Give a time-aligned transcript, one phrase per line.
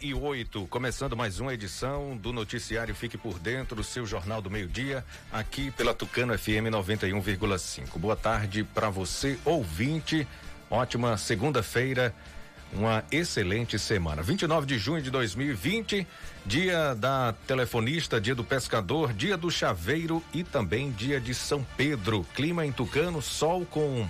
[0.00, 5.04] E oito, começando mais uma edição do noticiário Fique por Dentro, seu jornal do meio-dia,
[5.32, 7.98] aqui pela Tucano FM 91,5.
[7.98, 10.24] Boa tarde para você, ouvinte.
[10.70, 12.14] Ótima segunda-feira,
[12.72, 14.22] uma excelente semana.
[14.22, 16.06] 29 de junho de 2020,
[16.46, 22.24] dia da telefonista, dia do pescador, dia do chaveiro e também dia de São Pedro.
[22.36, 24.08] Clima em Tucano, sol com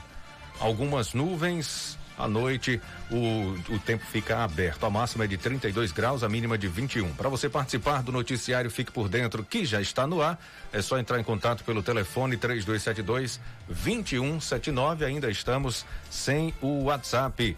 [0.60, 4.84] algumas nuvens, à noite o, o tempo fica aberto.
[4.84, 7.12] A máxima é de 32 graus, a mínima de 21.
[7.14, 10.38] Para você participar do noticiário Fique por Dentro, que já está no ar,
[10.72, 15.04] é só entrar em contato pelo telefone 3272 2179.
[15.04, 17.56] Ainda estamos sem o WhatsApp.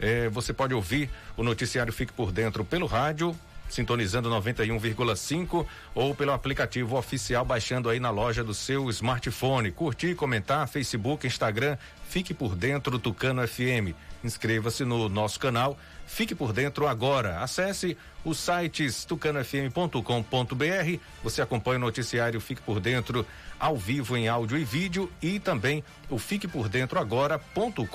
[0.00, 3.36] É, você pode ouvir o noticiário Fique por Dentro pelo rádio,
[3.72, 9.72] sintonizando 91,5 ou pelo aplicativo oficial baixando aí na loja do seu smartphone.
[9.72, 13.94] Curtir, comentar, Facebook, Instagram, fique por dentro Tucano FM.
[14.22, 15.76] Inscreva-se no nosso canal,
[16.12, 17.40] fique por dentro agora.
[17.40, 21.00] Acesse os sites tucanofm.com.br.
[21.24, 23.26] Você acompanha o noticiário Fique por Dentro
[23.58, 27.86] ao vivo em áudio e vídeo e também o fique por dentro agora.com.br.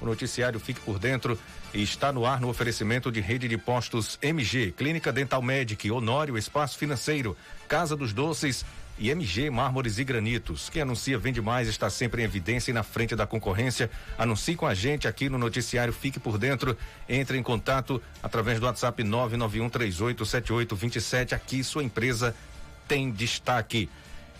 [0.00, 1.38] O noticiário Fique por Dentro
[1.74, 6.78] está no ar no oferecimento de rede de postos MG, Clínica Dental Medic, Honório Espaço
[6.78, 7.36] Financeiro,
[7.68, 8.64] Casa dos Doces
[9.02, 10.70] e MG Mármores e Granitos.
[10.70, 13.90] Quem anuncia vende mais, está sempre em evidência e na frente da concorrência.
[14.16, 16.78] Anuncie com a gente aqui no noticiário Fique por Dentro.
[17.08, 21.32] Entre em contato através do WhatsApp 991387827.
[21.32, 22.32] Aqui sua empresa
[22.86, 23.90] tem destaque.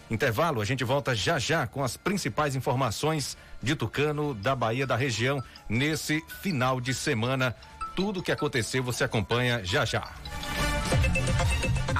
[0.08, 4.94] Intervalo, a gente volta já já com as principais informações de Tucano, da Bahia, da
[4.94, 7.52] região, nesse final de semana.
[7.96, 10.08] Tudo o que aconteceu você acompanha já já.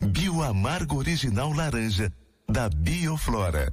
[0.00, 2.12] Bioamargo Original Laranja,
[2.48, 3.72] da Bioflora.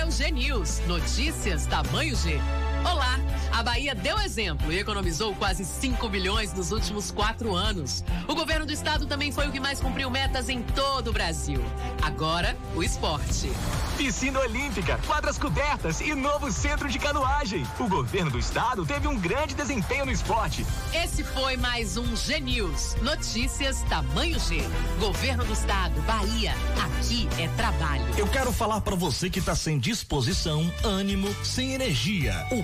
[0.05, 0.81] o G News.
[0.87, 2.39] Notícias tamanho G.
[2.83, 3.19] Olá!
[3.51, 8.03] A Bahia deu exemplo e economizou quase 5 bilhões nos últimos quatro anos.
[8.27, 11.63] O governo do estado também foi o que mais cumpriu metas em todo o Brasil.
[12.01, 13.51] Agora, o esporte.
[13.97, 17.63] Piscina Olímpica, quadras cobertas e novo centro de canoagem.
[17.79, 20.65] O governo do estado teve um grande desempenho no esporte.
[20.91, 22.95] Esse foi mais um G News.
[23.01, 24.61] Notícias tamanho G.
[24.99, 26.53] Governo do estado, Bahia.
[26.83, 28.05] Aqui é trabalho.
[28.17, 32.47] Eu quero falar para você que tá sem disposição, ânimo, sem energia.
[32.49, 32.63] O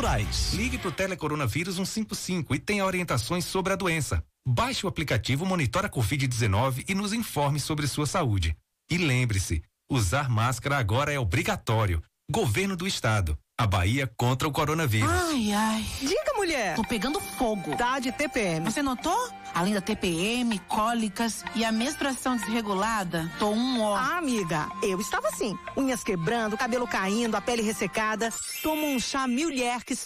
[0.01, 0.53] naturais.
[0.53, 4.23] Ligue pro Telecoronavírus 155 e tenha orientações sobre a doença.
[4.47, 8.57] Baixe o aplicativo Monitora Covid-19 e nos informe sobre sua saúde.
[8.89, 12.01] E lembre-se, usar máscara agora é obrigatório.
[12.29, 13.37] Governo do Estado.
[13.59, 15.11] A Bahia contra o coronavírus.
[15.11, 15.85] Ai, ai.
[15.99, 16.75] Diga, mulher.
[16.75, 17.75] Tô pegando fogo.
[17.77, 18.65] Tá de TPM.
[18.65, 19.29] Você notou?
[19.53, 23.95] Além da TPM, cólicas e a menstruação desregulada, tô um ó.
[23.95, 25.57] Ah, amiga, eu estava assim.
[25.75, 28.31] Unhas quebrando, cabelo caindo, a pele ressecada.
[28.63, 29.49] Tomo um chá Mil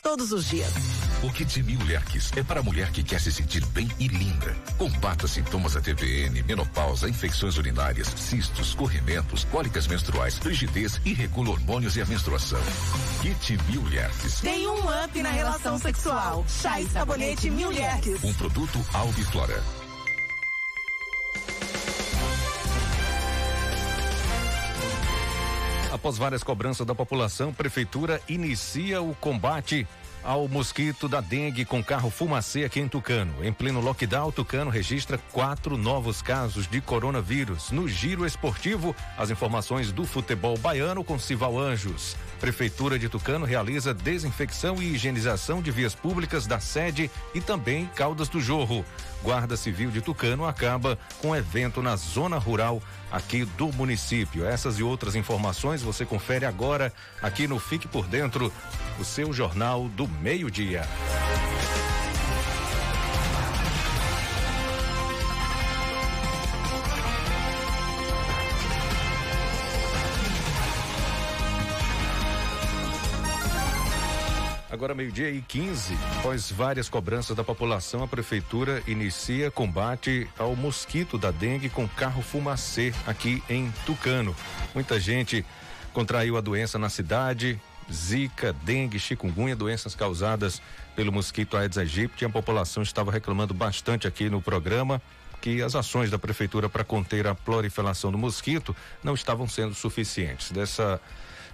[0.01, 1.04] todos os dias.
[1.23, 1.79] O Kit Mil
[2.35, 4.55] é para a mulher que quer se sentir bem e linda.
[4.77, 11.95] Combata sintomas da TPN, menopausa, infecções urinárias, cistos, corrimentos, cólicas menstruais, rigidez e regula hormônios
[11.95, 12.61] e a menstruação.
[13.21, 13.83] Kit Mil
[14.41, 16.45] Tem um up na relação sexual.
[16.47, 17.69] Chá e sabonete Mil
[18.23, 19.63] Um produto Albiflora.
[25.91, 29.87] Após várias cobranças da população, prefeitura inicia o combate
[30.25, 33.45] ao mosquito da dengue com carro fumacê aqui em Tucano.
[33.45, 37.69] Em pleno lockdown, Tucano registra quatro novos casos de coronavírus.
[37.71, 42.17] No giro esportivo, as informações do futebol baiano com Sival Anjos.
[42.41, 48.27] Prefeitura de Tucano realiza desinfecção e higienização de vias públicas da sede e também Caldas
[48.27, 48.83] do Jorro.
[49.23, 52.81] Guarda Civil de Tucano acaba com evento na zona rural
[53.11, 54.45] aqui do município.
[54.45, 56.91] Essas e outras informações você confere agora
[57.21, 58.51] aqui no Fique por Dentro,
[58.99, 60.87] o seu jornal do meio-dia.
[74.75, 81.17] Agora, meio-dia e 15, após várias cobranças da população, a prefeitura inicia combate ao mosquito
[81.17, 84.35] da dengue com carro fumacê aqui em Tucano.
[84.73, 85.45] Muita gente
[85.93, 87.57] contraiu a doença na cidade,
[87.89, 90.61] zika, dengue, chikungunya, doenças causadas
[90.93, 92.25] pelo mosquito Aedes aegypti.
[92.25, 95.01] A população estava reclamando bastante aqui no programa
[95.39, 100.51] que as ações da prefeitura para conter a proliferação do mosquito não estavam sendo suficientes.
[100.51, 100.99] Dessa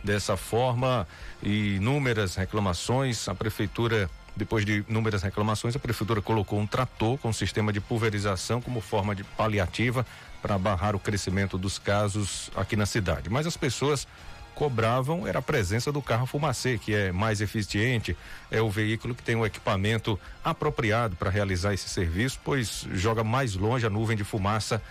[0.03, 1.07] Dessa forma,
[1.43, 7.33] e inúmeras reclamações, a prefeitura depois de inúmeras reclamações, a prefeitura colocou um trator com
[7.33, 10.05] sistema de pulverização como forma de paliativa
[10.41, 13.29] para barrar o crescimento dos casos aqui na cidade.
[13.29, 14.07] Mas as pessoas
[14.55, 18.15] cobravam era a presença do carro fumacê, que é mais eficiente,
[18.49, 23.55] é o veículo que tem o equipamento apropriado para realizar esse serviço, pois joga mais
[23.55, 24.81] longe a nuvem de fumaça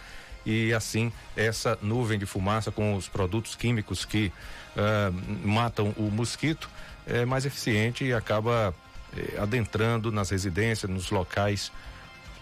[0.44, 4.32] e assim essa nuvem de fumaça com os produtos químicos que
[4.76, 6.68] uh, matam o mosquito
[7.06, 8.74] é mais eficiente e acaba
[9.16, 11.72] eh, adentrando nas residências, nos locais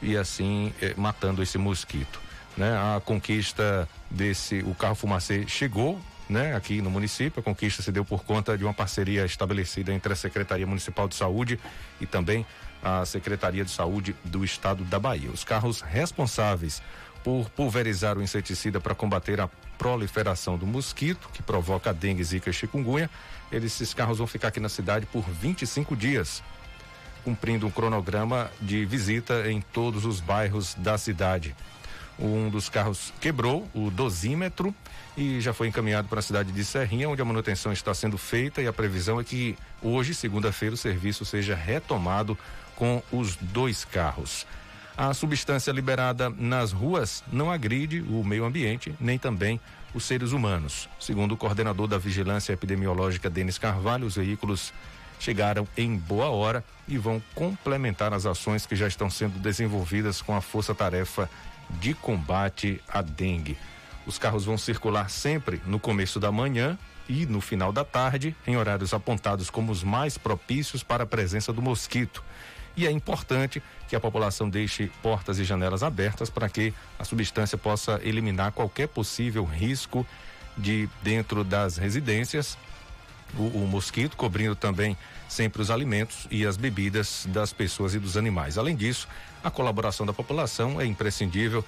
[0.02, 2.21] e assim eh, matando esse mosquito.
[2.57, 2.71] Né?
[2.76, 7.40] A conquista desse, o carro fumacê chegou né, aqui no município.
[7.40, 11.14] A conquista se deu por conta de uma parceria estabelecida entre a Secretaria Municipal de
[11.14, 11.59] Saúde
[12.00, 12.45] e também
[12.83, 15.31] a Secretaria de Saúde do Estado da Bahia.
[15.31, 16.83] Os carros responsáveis
[17.29, 22.53] por pulverizar o inseticida para combater a proliferação do mosquito, que provoca dengue, zika e
[22.55, 23.11] chikungunya.
[23.53, 26.43] Esses carros vão ficar aqui na cidade por 25 dias,
[27.23, 31.55] cumprindo um cronograma de visita em todos os bairros da cidade.
[32.19, 34.75] Um dos carros quebrou o dosímetro
[35.15, 38.63] e já foi encaminhado para a cidade de Serrinha, onde a manutenção está sendo feita
[38.63, 42.39] e a previsão é que hoje, segunda-feira, o serviço seja retomado
[42.75, 44.47] com os dois carros.
[44.99, 49.61] A substância liberada nas ruas não agride o meio ambiente, nem também
[49.95, 50.88] os seres humanos.
[50.99, 54.75] Segundo o coordenador da Vigilância Epidemiológica, Denis Carvalho, os veículos
[55.21, 60.35] chegaram em boa hora e vão complementar as ações que já estão sendo desenvolvidas com
[60.35, 61.31] a Força Tarefa
[61.78, 63.57] de Combate à Dengue.
[64.05, 66.76] Os carros vão circular sempre no começo da manhã
[67.09, 71.52] e no final da tarde, em horários apontados como os mais propícios para a presença
[71.52, 72.25] do mosquito.
[72.79, 77.59] E é importante que a população deixe portas e janelas abertas para que a substância
[77.59, 80.07] possa eliminar qualquer possível risco
[80.57, 82.57] de dentro das residências
[83.37, 84.97] o, o, mosquito, cobrindo também
[85.29, 88.57] sempre os alimentos e as bebidas das pessoas e dos animais.
[88.57, 89.09] Além disso,
[89.43, 91.65] a colaboração da população é imprescindível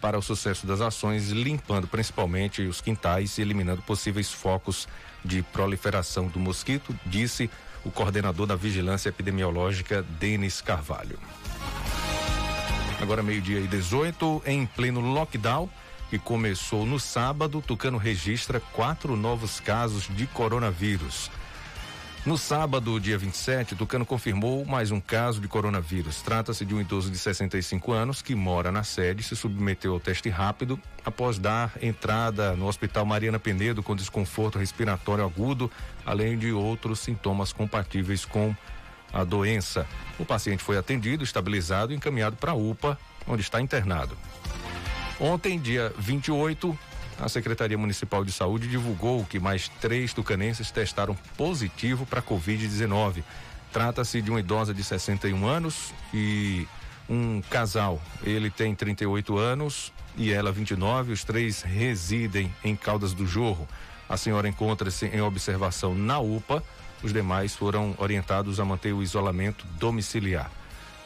[0.00, 4.88] para o sucesso das ações, limpando principalmente os quintais e eliminando possíveis focos
[5.22, 7.50] de proliferação do mosquito, disse
[7.84, 11.18] o coordenador da Vigilância Epidemiológica, Denis Carvalho.
[13.00, 15.68] Agora, meio-dia e 18, em pleno lockdown,
[16.08, 21.30] que começou no sábado, Tucano registra quatro novos casos de coronavírus.
[22.26, 26.22] No sábado, dia 27, Tucano confirmou mais um caso de coronavírus.
[26.22, 30.00] Trata-se de um idoso de 65 anos que mora na sede e se submeteu ao
[30.00, 35.70] teste rápido após dar entrada no Hospital Mariana Penedo com desconforto respiratório agudo,
[36.06, 38.56] além de outros sintomas compatíveis com
[39.12, 39.86] a doença.
[40.18, 44.16] O paciente foi atendido, estabilizado e encaminhado para a UPA, onde está internado.
[45.20, 46.76] Ontem, dia 28,
[47.20, 53.22] a Secretaria Municipal de Saúde divulgou que mais três tucanenses testaram positivo para Covid-19.
[53.72, 56.66] Trata-se de uma idosa de 61 anos e
[57.08, 58.00] um casal.
[58.22, 61.12] Ele tem 38 anos e ela 29.
[61.12, 63.66] Os três residem em Caldas do Jorro.
[64.08, 66.62] A senhora encontra-se em observação na UPA.
[67.02, 70.50] Os demais foram orientados a manter o isolamento domiciliar.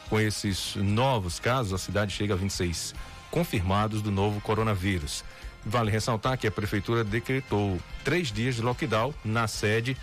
[0.09, 2.95] Com esses novos casos, a cidade chega a 26
[3.31, 5.23] confirmados do novo coronavírus.
[5.65, 9.97] Vale ressaltar que a prefeitura decretou três dias de lockdown na sede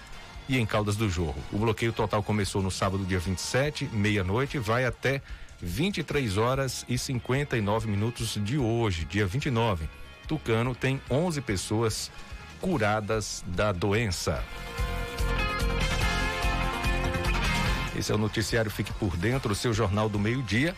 [0.47, 1.41] e em Caldas do Jorro.
[1.51, 5.21] O bloqueio total começou no sábado, dia 27, meia-noite, vai até
[5.61, 9.89] 23 horas e 59 minutos de hoje, dia 29.
[10.27, 12.11] Tucano tem 11 pessoas
[12.59, 14.43] curadas da doença.
[17.97, 20.75] Esse é o noticiário Fique por Dentro, o seu jornal do meio-dia.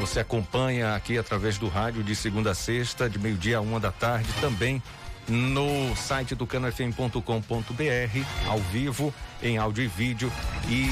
[0.00, 3.90] Você acompanha aqui através do rádio de segunda a sexta, de meio-dia a uma da
[3.90, 4.82] tarde, também
[5.28, 7.20] no site do canofm.com.br,
[8.46, 9.12] ao vivo,
[9.42, 10.32] em áudio e vídeo
[10.68, 10.88] e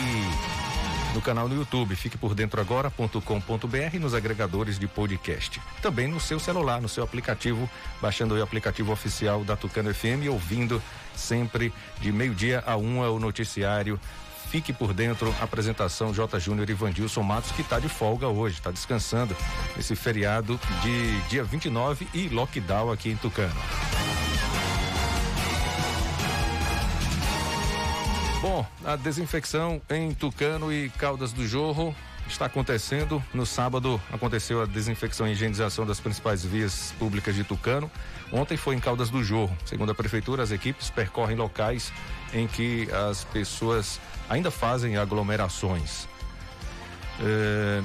[1.15, 5.63] no canal no YouTube, fique por dentro agora.com.br nos agregadores de podcast.
[5.81, 7.71] Também no seu celular, no seu aplicativo,
[8.03, 10.83] baixando o aplicativo oficial da Tucano FM ouvindo
[11.15, 11.73] sempre
[12.03, 13.99] de meio-dia a uma o noticiário
[14.51, 16.39] Fique por dentro, apresentação J.
[16.39, 19.37] Júnior e Vandilson Matos, que está de folga hoje, está descansando
[19.79, 23.55] esse feriado de dia 29 e lockdown aqui em Tucano.
[28.41, 31.95] Bom, a desinfecção em Tucano e Caldas do Jorro
[32.29, 33.23] está acontecendo.
[33.33, 37.91] No sábado aconteceu a desinfecção e higienização das principais vias públicas de Tucano.
[38.33, 39.57] Ontem foi em Caldas do Jorro.
[39.65, 41.93] Segundo a prefeitura, as equipes percorrem locais
[42.33, 46.09] em que as pessoas ainda fazem aglomerações.
[47.21, 47.83] É...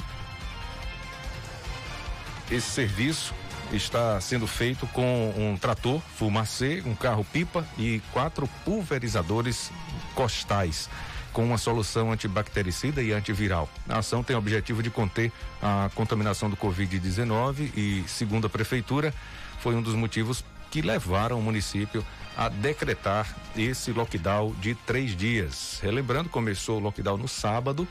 [2.49, 3.33] Esse serviço
[3.71, 9.71] está sendo feito com um trator fumacê, um carro pipa e quatro pulverizadores
[10.13, 10.89] costais
[11.33, 13.69] com uma solução antibactericida e antiviral.
[13.87, 19.13] A ação tem o objetivo de conter a contaminação do Covid-19 e, segundo a prefeitura,
[19.59, 25.79] foi um dos motivos que levaram o município a decretar esse lockdown de três dias.
[25.81, 27.87] Relembrando, começou o lockdown no sábado,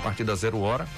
[0.00, 0.88] a partir da zero hora,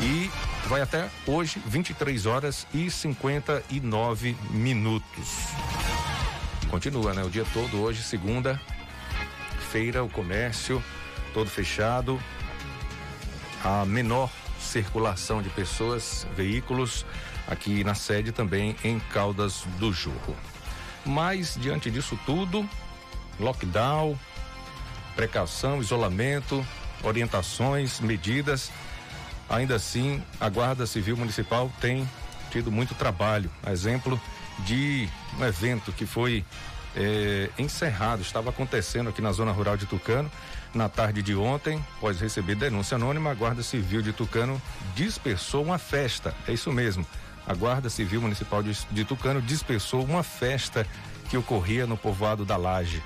[0.00, 0.30] e
[0.66, 5.48] vai até hoje, 23 horas e 59 minutos.
[6.70, 7.22] Continua, né?
[7.22, 8.60] O dia todo hoje, segunda
[9.70, 10.82] feira, o comércio
[11.28, 12.20] todo fechado,
[13.64, 14.30] a menor
[14.60, 17.04] circulação de pessoas, veículos
[17.46, 20.36] aqui na sede também em Caldas do Jorro.
[21.04, 22.68] Mas diante disso tudo,
[23.40, 24.18] lockdown,
[25.16, 26.64] precaução, isolamento,
[27.02, 28.70] orientações, medidas,
[29.48, 32.08] ainda assim a Guarda Civil Municipal tem
[32.50, 33.50] tido muito trabalho.
[33.70, 34.20] Exemplo
[34.60, 35.08] de
[35.38, 36.44] um evento que foi
[36.96, 40.30] é, encerrado, estava acontecendo aqui na zona rural de Tucano.
[40.74, 44.60] Na tarde de ontem, após receber denúncia anônima, a Guarda Civil de Tucano
[44.94, 46.34] dispersou uma festa.
[46.46, 47.06] É isso mesmo.
[47.46, 50.86] A Guarda Civil Municipal de, de Tucano dispersou uma festa
[51.30, 53.02] que ocorria no povoado da Laje,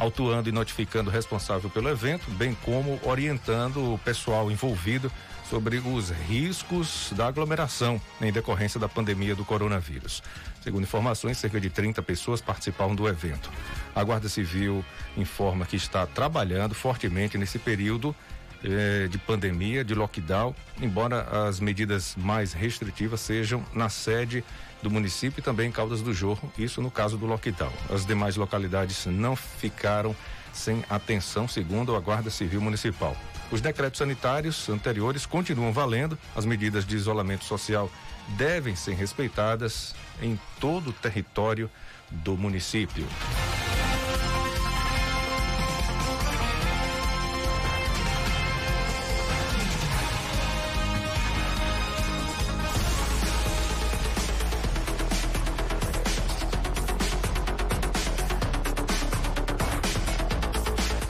[0.00, 5.12] autuando e notificando o responsável pelo evento, bem como orientando o pessoal envolvido
[5.48, 10.22] sobre os riscos da aglomeração em decorrência da pandemia do coronavírus.
[10.62, 13.50] Segundo informações, cerca de 30 pessoas participaram do evento.
[13.94, 14.82] A Guarda Civil
[15.18, 18.16] informa que está trabalhando fortemente nesse período
[18.64, 24.44] eh, de pandemia, de lockdown, embora as medidas mais restritivas sejam na sede
[24.82, 27.72] do município e também em Caldas do Jorro, isso no caso do lockdown.
[27.88, 30.14] As demais localidades não ficaram
[30.52, 33.16] sem atenção, segundo a Guarda Civil Municipal.
[33.50, 37.90] Os decretos sanitários anteriores continuam valendo, as medidas de isolamento social
[38.36, 41.70] devem ser respeitadas em todo o território
[42.10, 43.06] do município.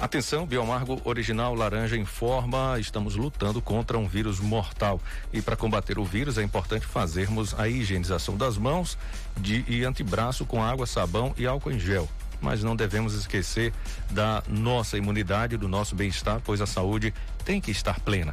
[0.00, 4.98] Atenção, Biomargo Original Laranja informa, estamos lutando contra um vírus mortal.
[5.30, 8.96] E para combater o vírus é importante fazermos a higienização das mãos
[9.36, 12.08] de, e antebraço com água, sabão e álcool em gel.
[12.40, 13.74] Mas não devemos esquecer
[14.10, 17.12] da nossa imunidade, do nosso bem-estar, pois a saúde
[17.44, 18.32] tem que estar plena.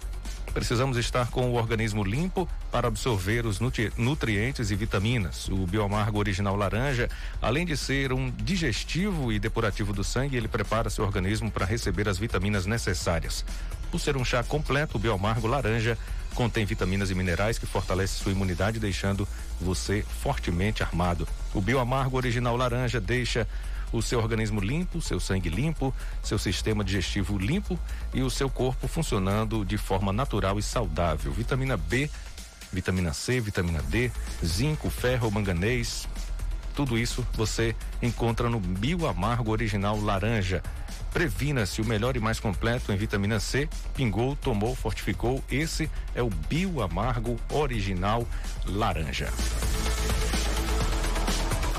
[0.58, 5.48] Precisamos estar com o organismo limpo para absorver os nutri nutrientes e vitaminas.
[5.50, 7.08] O Bioamargo Original Laranja,
[7.40, 12.10] além de ser um digestivo e depurativo do sangue, ele prepara seu organismo para receber
[12.10, 13.46] as vitaminas necessárias.
[13.92, 15.96] Por ser um chá completo, o Bioamargo Laranja
[16.34, 19.28] contém vitaminas e minerais que fortalecem sua imunidade, deixando
[19.62, 21.28] você fortemente armado.
[21.54, 23.48] O Bioamargo Original Laranja deixa
[23.92, 27.80] o seu organismo limpo, seu sangue limpo, seu sistema digestivo limpo
[28.14, 31.32] e o seu corpo funcionando de forma natural e saudável.
[31.32, 32.10] Vitamina B,
[32.72, 34.12] vitamina C, vitamina D,
[34.44, 36.08] zinco, ferro, manganês,
[36.78, 40.62] tudo isso você encontra no Bioamargo Original Laranja.
[41.12, 43.68] Previna-se o melhor e mais completo em vitamina C.
[43.96, 45.44] Pingou, tomou, fortificou.
[45.50, 48.28] Esse é o Bioamargo Original
[48.68, 49.34] Laranja.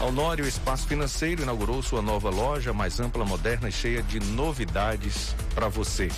[0.00, 5.69] Honório Espaço Financeiro inaugurou sua nova loja mais ampla, moderna e cheia de novidades para
[5.69, 6.09] você.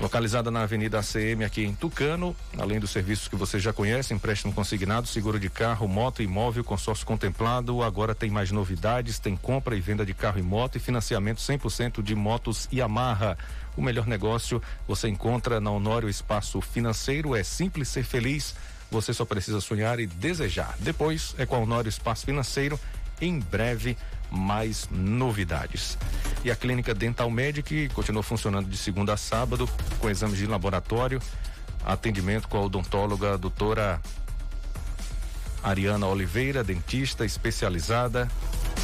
[0.00, 4.52] Localizada na Avenida ACM aqui em Tucano, além dos serviços que você já conhece, empréstimo
[4.52, 9.80] consignado, seguro de carro, moto, imóvel, consórcio contemplado, agora tem mais novidades, tem compra e
[9.80, 13.38] venda de carro e moto e financiamento 100% de motos Yamaha.
[13.76, 18.54] O melhor negócio você encontra na Honório Espaço Financeiro, é simples ser feliz
[18.90, 20.74] você só precisa sonhar e desejar.
[20.78, 22.78] Depois é com a Honório Espaço Financeiro.
[23.20, 23.96] Em breve,
[24.30, 25.96] mais novidades.
[26.44, 29.68] E a Clínica Dental Medic continua funcionando de segunda a sábado,
[29.98, 31.20] com exames de laboratório,
[31.84, 34.00] atendimento com a odontóloga doutora
[35.62, 38.30] Ariana Oliveira, dentista especializada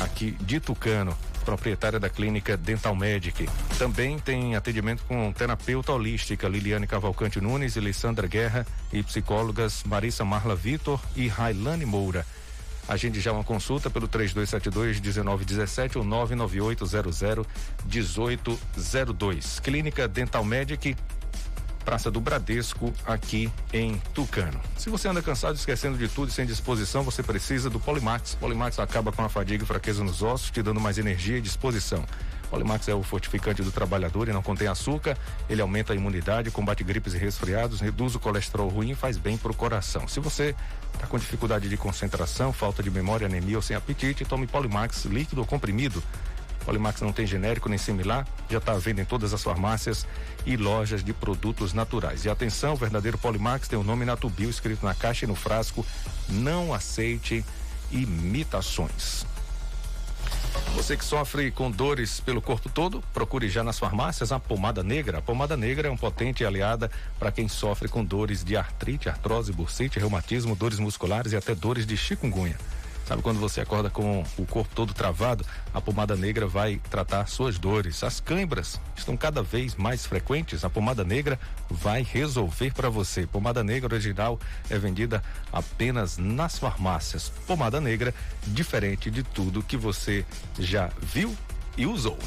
[0.00, 3.48] aqui de Tucano proprietária da clínica Dental Medic.
[3.78, 10.54] Também tem atendimento com terapeuta holística Liliane Cavalcante Nunes, Alessandra Guerra e psicólogas Marissa Marla
[10.54, 12.24] Vitor e Railane Moura.
[12.88, 17.46] Agende já uma consulta pelo 3272 1917 ou 99800
[17.84, 19.60] 1802.
[19.60, 20.96] Clínica Dental Medic
[21.84, 24.60] Praça do Bradesco, aqui em Tucano.
[24.78, 28.34] Se você anda cansado, esquecendo de tudo e sem disposição, você precisa do Polimax.
[28.36, 32.04] Polimax acaba com a fadiga e fraqueza nos ossos, te dando mais energia e disposição.
[32.52, 35.16] Polimax é o fortificante do trabalhador e não contém açúcar.
[35.48, 39.38] Ele aumenta a imunidade, combate gripes e resfriados, reduz o colesterol ruim e faz bem
[39.38, 40.06] para o coração.
[40.06, 40.54] Se você
[40.92, 45.40] está com dificuldade de concentração, falta de memória, anemia ou sem apetite, tome Polimax líquido
[45.40, 46.02] ou comprimido.
[46.64, 50.06] Polimax não tem genérico nem similar, já está à venda em todas as farmácias
[50.46, 52.24] e lojas de produtos naturais.
[52.24, 55.84] E atenção, o verdadeiro Polimax tem o nome Natubio escrito na caixa e no frasco.
[56.28, 57.44] Não aceite
[57.90, 59.26] imitações.
[60.74, 65.18] Você que sofre com dores pelo corpo todo, procure já nas farmácias a pomada negra.
[65.18, 69.52] A pomada negra é um potente aliada para quem sofre com dores de artrite, artrose,
[69.52, 72.56] bursite, reumatismo, dores musculares e até dores de chikungunya.
[73.12, 75.44] Sabe quando você acorda com o corpo todo travado?
[75.74, 78.02] A pomada negra vai tratar suas dores.
[78.02, 80.64] As câimbras estão cada vez mais frequentes.
[80.64, 83.26] A pomada negra vai resolver para você.
[83.26, 85.22] Pomada negra original é vendida
[85.52, 87.30] apenas nas farmácias.
[87.46, 88.14] Pomada negra,
[88.46, 90.24] diferente de tudo que você
[90.58, 91.36] já viu
[91.76, 92.18] e usou.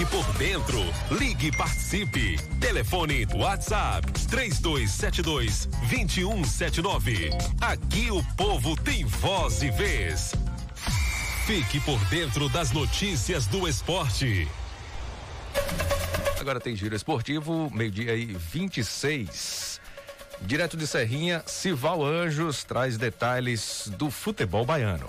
[0.00, 0.78] Fique por dentro.
[1.10, 2.38] Ligue e participe.
[2.58, 7.30] Telefone WhatsApp 3272 2179.
[7.60, 10.34] Aqui o povo tem voz e vez.
[11.44, 14.48] Fique por dentro das notícias do esporte.
[16.40, 19.79] Agora tem giro esportivo, meio-dia e 26.
[20.42, 25.06] Direto de Serrinha, Sival Anjos traz detalhes do futebol baiano.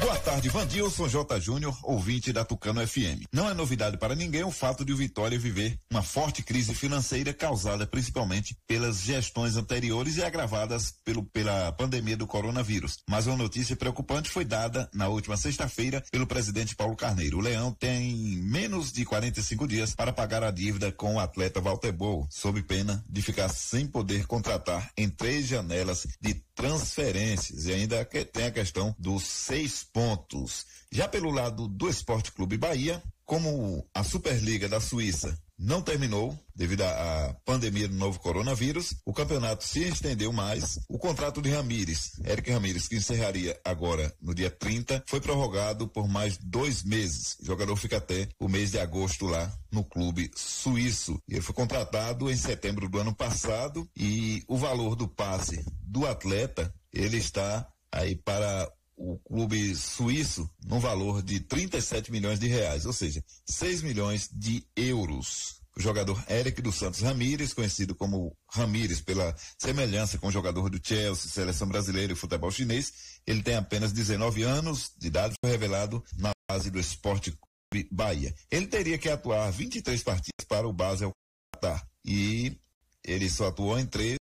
[0.00, 1.40] Boa tarde, Vandilson J.
[1.40, 3.24] Júnior, ouvinte da Tucano FM.
[3.32, 7.32] Não é novidade para ninguém o fato de o Vitória viver uma forte crise financeira
[7.32, 12.98] causada principalmente pelas gestões anteriores e agravadas pelo, pela pandemia do coronavírus.
[13.08, 17.38] Mas uma notícia preocupante foi dada na última sexta-feira pelo presidente Paulo Carneiro.
[17.38, 21.92] O Leão tem menos de 45 dias para pagar a dívida com o atleta Walter
[21.92, 24.65] Bol, sob pena de ficar sem poder contratar
[24.96, 27.66] em três janelas de transferências.
[27.66, 30.66] E ainda tem a questão dos seis pontos.
[30.90, 36.82] Já pelo lado do Esporte Clube Bahia, como a Superliga da Suíça não terminou devido
[36.82, 40.78] à pandemia do novo coronavírus, o campeonato se estendeu mais.
[40.88, 46.08] O contrato de Ramires, Eric Ramires, que encerraria agora no dia 30, foi prorrogado por
[46.08, 47.36] mais dois meses.
[47.40, 51.20] O jogador fica até o mês de agosto lá no clube suíço.
[51.28, 56.72] Ele foi contratado em setembro do ano passado e o valor do passe do atleta,
[56.92, 62.92] ele está aí para o clube suíço no valor de 37 milhões de reais, ou
[62.92, 65.60] seja, 6 milhões de euros.
[65.76, 70.80] O jogador Eric dos Santos Ramírez, conhecido como Ramírez pela semelhança com o jogador do
[70.82, 76.02] Chelsea, seleção brasileira e futebol chinês, ele tem apenas 19 anos de idade, foi revelado
[76.16, 78.34] na base do Esporte Clube Bahia.
[78.50, 81.10] Ele teria que atuar 23 partidas para o Basel
[81.54, 82.58] Qatar e
[83.04, 84.16] ele só atuou em três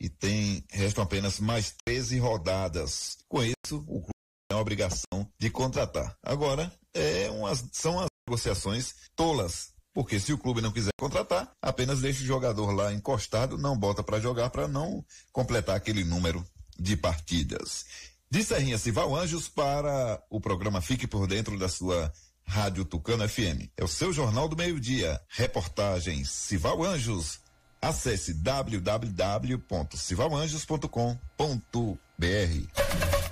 [0.00, 3.18] e tem restam apenas mais 13 rodadas.
[3.28, 4.10] Com isso, o clube
[4.48, 6.16] tem a obrigação de contratar.
[6.22, 9.72] Agora, é umas, são as negociações tolas.
[9.92, 14.02] Porque se o clube não quiser contratar, apenas deixa o jogador lá encostado, não bota
[14.02, 16.44] para jogar para não completar aquele número
[16.76, 17.86] de partidas.
[18.28, 22.12] De Serrinha Cival Anjos para o programa Fique por Dentro da sua
[22.44, 23.70] Rádio Tucano FM.
[23.76, 25.20] É o seu Jornal do Meio-Dia.
[25.28, 27.38] Reportagem Cival Anjos
[27.84, 31.18] Acesse www.civalanjos.com.br.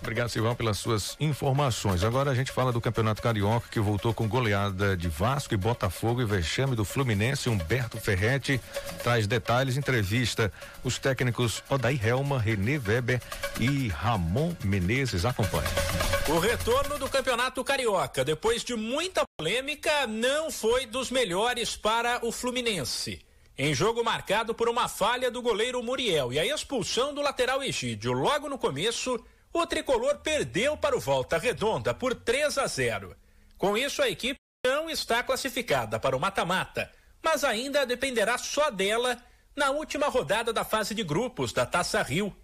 [0.03, 2.05] Obrigado, Silvão, pelas suas informações.
[2.05, 6.21] Agora a gente fala do Campeonato Carioca, que voltou com goleada de Vasco e Botafogo
[6.21, 7.49] e vexame do Fluminense.
[7.49, 8.61] Humberto Ferretti
[9.03, 10.53] traz detalhes, entrevista
[10.85, 13.23] os técnicos Odair Helma, Renê Weber
[13.59, 15.25] e Ramon Menezes.
[15.25, 15.69] Acompanhe.
[16.29, 22.31] O retorno do Campeonato Carioca, depois de muita polêmica, não foi dos melhores para o
[22.31, 27.63] Fluminense em jogo marcado por uma falha do goleiro Muriel e a expulsão do lateral
[27.63, 33.15] Egídio logo no começo, o tricolor perdeu para o Volta Redonda por 3 a 0.
[33.59, 36.91] Com isso, a equipe não está classificada para o mata-mata,
[37.23, 39.19] mas ainda dependerá só dela
[39.55, 42.35] na última rodada da fase de grupos da Taça Rio.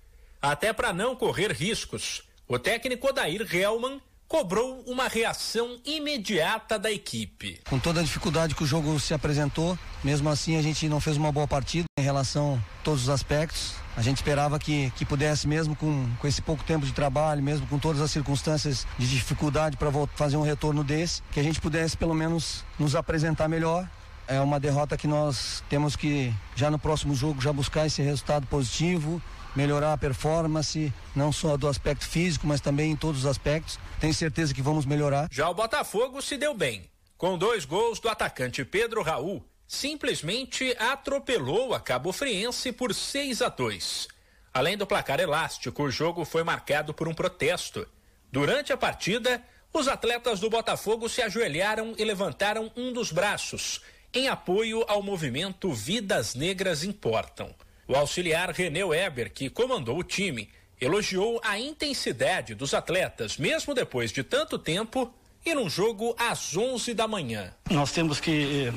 [0.41, 7.61] Até para não correr riscos, o técnico Odair Helman cobrou uma reação imediata da equipe.
[7.69, 11.17] Com toda a dificuldade que o jogo se apresentou, mesmo assim a gente não fez
[11.17, 13.73] uma boa partida em relação a todos os aspectos.
[13.97, 17.67] A gente esperava que, que pudesse, mesmo com, com esse pouco tempo de trabalho, mesmo
[17.67, 21.97] com todas as circunstâncias de dificuldade para fazer um retorno desse, que a gente pudesse
[21.97, 23.89] pelo menos nos apresentar melhor
[24.29, 28.47] é uma derrota que nós temos que já no próximo jogo já buscar esse resultado
[28.47, 29.23] positivo,
[29.59, 33.77] melhorar a performance, não só do aspecto físico, mas também em todos os aspectos.
[33.99, 35.27] Tenho certeza que vamos melhorar.
[35.33, 36.89] Já o Botafogo se deu bem.
[37.17, 43.49] Com dois gols do atacante Pedro Raul, simplesmente atropelou a Cabo Friense por 6 a
[43.49, 44.07] 2.
[44.55, 47.85] Além do placar elástico, o jogo foi marcado por um protesto.
[48.31, 49.43] Durante a partida,
[49.73, 53.81] os atletas do Botafogo se ajoelharam e levantaram um dos braços,
[54.15, 57.53] em apoio ao movimento Vidas Negras Importam.
[57.89, 64.13] O auxiliar René Weber, que comandou o time, elogiou a intensidade dos atletas, mesmo depois
[64.13, 65.11] de tanto tempo,
[65.45, 67.51] e num jogo às 11 da manhã.
[67.71, 68.73] Nós temos que eh,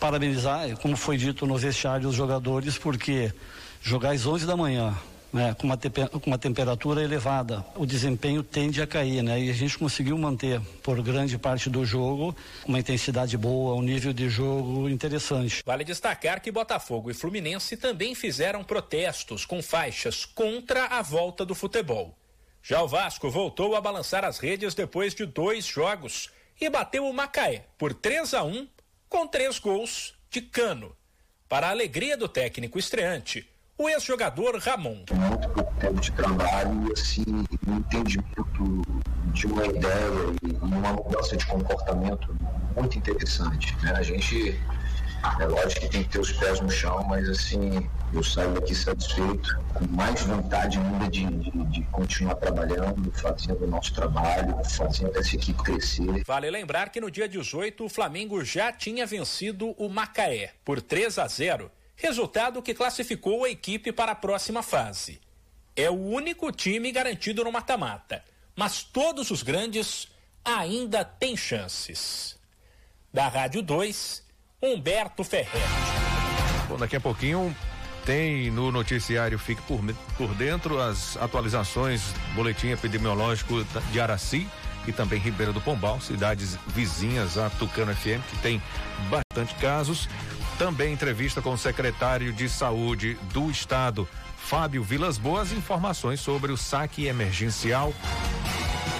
[0.00, 3.30] parabenizar, como foi dito nos vestiários, os jogadores, porque
[3.82, 4.96] jogar às 11 da manhã,
[5.34, 9.40] né, com, uma com uma temperatura elevada, o desempenho tende a cair, né?
[9.40, 14.12] E a gente conseguiu manter por grande parte do jogo uma intensidade boa, um nível
[14.12, 15.64] de jogo interessante.
[15.66, 21.54] Vale destacar que Botafogo e Fluminense também fizeram protestos com faixas contra a volta do
[21.54, 22.16] futebol.
[22.62, 27.12] Já o Vasco voltou a balançar as redes depois de dois jogos e bateu o
[27.12, 28.68] Macaé por 3 a 1
[29.08, 30.96] com três gols de cano.
[31.48, 35.04] Para a alegria do técnico estreante, o ex-jogador Ramon.
[35.12, 37.24] Muito pouco tempo de trabalho e assim,
[37.66, 38.82] um entendimento
[39.32, 40.10] de uma ideia
[40.42, 42.34] e uma mudança de comportamento
[42.76, 43.76] muito interessante.
[43.82, 43.92] Né?
[43.96, 44.60] A gente,
[45.40, 48.76] é lógico que tem que ter os pés no chão, mas assim, eu saio daqui
[48.76, 55.18] satisfeito, com mais vontade ainda de, de, de continuar trabalhando, fazendo o nosso trabalho, fazendo
[55.18, 56.22] essa equipe crescer.
[56.24, 61.18] Vale lembrar que no dia 18 o Flamengo já tinha vencido o Macaé por 3
[61.18, 65.20] a 0 resultado que classificou a equipe para a próxima fase.
[65.76, 68.24] É o único time garantido no mata-mata.
[68.56, 70.08] mas todos os grandes
[70.44, 72.38] ainda têm chances.
[73.12, 74.22] Da Rádio 2,
[74.62, 75.66] Humberto Ferreira.
[76.68, 77.54] Bom, daqui a pouquinho
[78.04, 79.80] tem no noticiário Fique por,
[80.16, 82.02] por Dentro as atualizações,
[82.34, 84.48] boletim epidemiológico de Araci
[84.86, 88.62] e também Ribeira do Pombal, cidades vizinhas a Tucano FM, que tem
[89.08, 90.08] bastante casos.
[90.58, 96.56] Também entrevista com o secretário de Saúde do Estado, Fábio Vilas Boas, informações sobre o
[96.56, 97.92] saque emergencial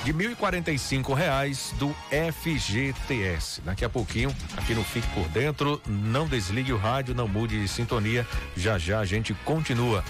[0.05, 3.63] de 1.045 reais do FGTS.
[3.63, 7.69] Daqui a pouquinho, aqui no Fique por Dentro, não desligue o rádio, não mude de
[7.69, 8.27] sintonia.
[8.57, 10.05] Já já a gente continua.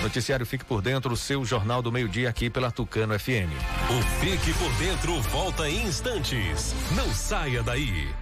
[0.00, 3.52] Noticiário Fique por Dentro, o seu jornal do meio-dia aqui pela Tucano FM.
[3.90, 6.74] O Fique por Dentro volta em instantes.
[6.96, 8.21] Não saia daí.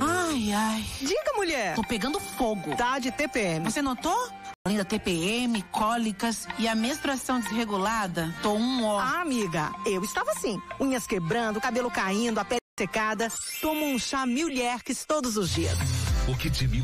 [0.00, 0.84] Ai, ai.
[1.00, 1.74] Diga, mulher.
[1.74, 2.74] Tô pegando fogo.
[2.76, 3.64] Tá de TPM.
[3.64, 4.28] Você notou?
[4.66, 8.98] Além da TPM, cólicas e a menstruação desregulada, tô um ó.
[8.98, 10.60] Ah, amiga, eu estava assim.
[10.80, 13.28] Unhas quebrando, cabelo caindo, a pele secada.
[13.60, 14.48] Tomo um chá Mil
[15.06, 16.05] todos os dias.
[16.28, 16.82] O Kit Mil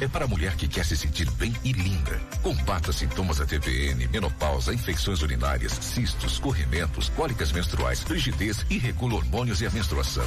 [0.00, 2.20] é para a mulher que quer se sentir bem e linda.
[2.40, 9.60] Combata sintomas da TPN, menopausa, infecções urinárias, cistos, corrimentos, cólicas menstruais, frigidez e regula hormônios
[9.60, 10.24] e a menstruação.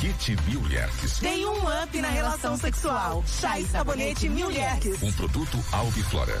[0.00, 0.62] Kit Mil
[1.20, 3.22] Tem um up na relação sexual.
[3.26, 4.48] Chá e sabonete Mil
[5.02, 6.40] Um produto Albiflora.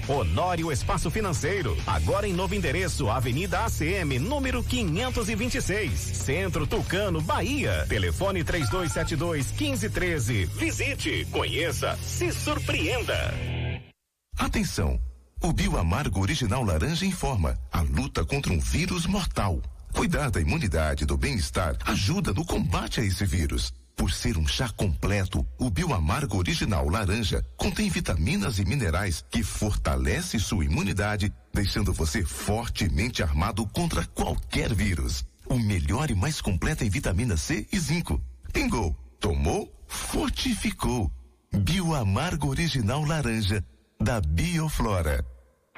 [0.07, 7.85] Honório Espaço Financeiro, agora em novo endereço, Avenida ACM, número 526, Centro Tucano, Bahia.
[7.87, 10.45] Telefone 3272 1513.
[10.45, 13.33] Visite, conheça, se surpreenda.
[14.37, 14.99] Atenção!
[15.43, 19.59] O Bioamargo Original Laranja informa a luta contra um vírus mortal.
[19.91, 23.73] Cuidar da imunidade do bem-estar ajuda no combate a esse vírus.
[23.95, 30.39] Por ser um chá completo, o Bioamargo Original Laranja contém vitaminas e minerais que fortalece
[30.39, 35.23] sua imunidade, deixando você fortemente armado contra qualquer vírus.
[35.47, 38.21] O melhor e mais completo em vitamina C e zinco.
[38.51, 41.11] Pingou, tomou, fortificou.
[41.53, 43.63] Bioamargo Original Laranja,
[43.99, 45.30] da Bioflora.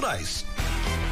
[0.00, 0.46] naturais.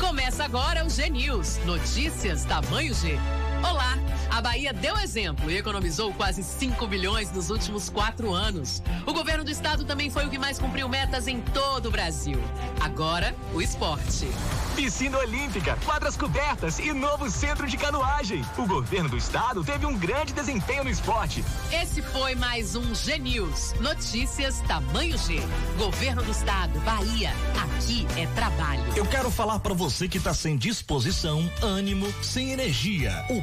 [0.00, 1.58] Começa agora o G News.
[1.66, 3.18] Notícias tamanho G.
[3.62, 3.98] Olá!
[4.30, 8.80] A Bahia deu exemplo e economizou quase 5 bilhões nos últimos quatro anos.
[9.04, 12.40] O governo do estado também foi o que mais cumpriu metas em todo o Brasil.
[12.80, 14.28] Agora, o esporte.
[14.76, 18.44] Piscina Olímpica, quadras cobertas e novo centro de canoagem.
[18.56, 21.44] O governo do estado teve um grande desempenho no esporte.
[21.72, 23.74] Esse foi mais um G News.
[23.80, 25.40] Notícias tamanho G.
[25.76, 27.32] Governo do estado, Bahia.
[27.60, 28.84] Aqui é trabalho.
[28.94, 33.24] Eu quero falar para você que tá sem disposição, ânimo, sem energia.
[33.30, 33.42] O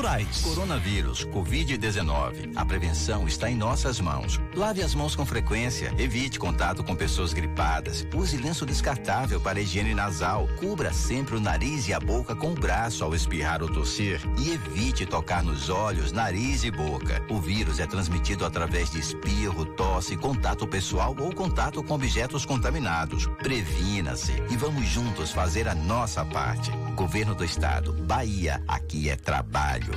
[0.00, 2.52] Coronavírus, Covid-19.
[2.56, 4.40] A prevenção está em nossas mãos.
[4.56, 9.94] Lave as mãos com frequência, evite contato com pessoas gripadas, use lenço descartável para higiene
[9.94, 14.22] nasal, cubra sempre o nariz e a boca com o braço ao espirrar ou tossir
[14.38, 17.22] e evite tocar nos olhos, nariz e boca.
[17.28, 23.26] O vírus é transmitido através de espirro, tosse, contato pessoal ou contato com objetos contaminados.
[23.42, 26.72] Previna-se e vamos juntos fazer a nossa parte.
[27.00, 29.94] Governo do Estado, Bahia, aqui é trabalho.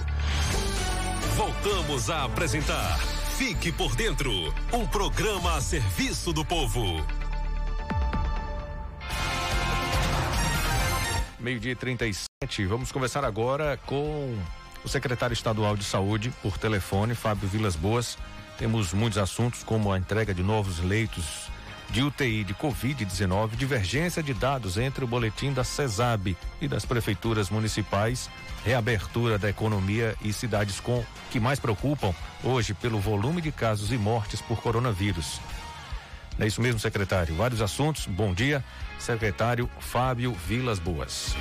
[1.36, 2.98] Voltamos a apresentar
[3.38, 4.32] Fique por Dentro
[4.72, 7.06] um programa a serviço do povo.
[11.42, 12.66] Meio-dia e 37.
[12.68, 14.38] Vamos conversar agora com
[14.82, 18.18] o secretário estadual de saúde por telefone, Fábio Vilas Boas.
[18.58, 21.52] Temos muitos assuntos, como a entrega de novos leitos
[21.94, 27.52] de UTI de Covid-19, divergência de dados entre o boletim da CESAB e das prefeituras
[27.52, 28.32] municipais,
[28.66, 32.12] reabertura da economia e cidades com que mais preocupam
[32.44, 35.40] hoje pelo volume de casos e mortes por coronavírus.
[36.40, 37.36] É isso mesmo, secretário.
[37.36, 38.08] Vários assuntos.
[38.08, 38.66] Bom dia,
[39.04, 41.36] secretário Fábio Vilas Boas.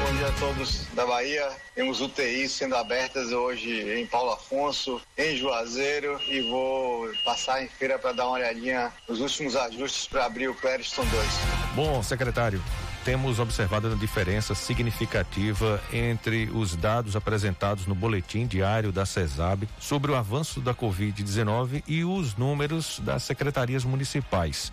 [0.00, 1.46] Bom dia a todos da Bahia.
[1.74, 7.98] Temos UTIs sendo abertas hoje em Paulo Afonso, em Juazeiro e vou passar em feira
[7.98, 11.26] para dar uma olhadinha nos últimos ajustes para abrir o Clériston 2.
[11.74, 12.62] Bom, secretário,
[13.04, 20.12] temos observado uma diferença significativa entre os dados apresentados no boletim diário da CESAB sobre
[20.12, 24.72] o avanço da Covid-19 e os números das secretarias municipais.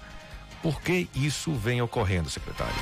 [0.61, 2.73] Por que isso vem ocorrendo, secretário?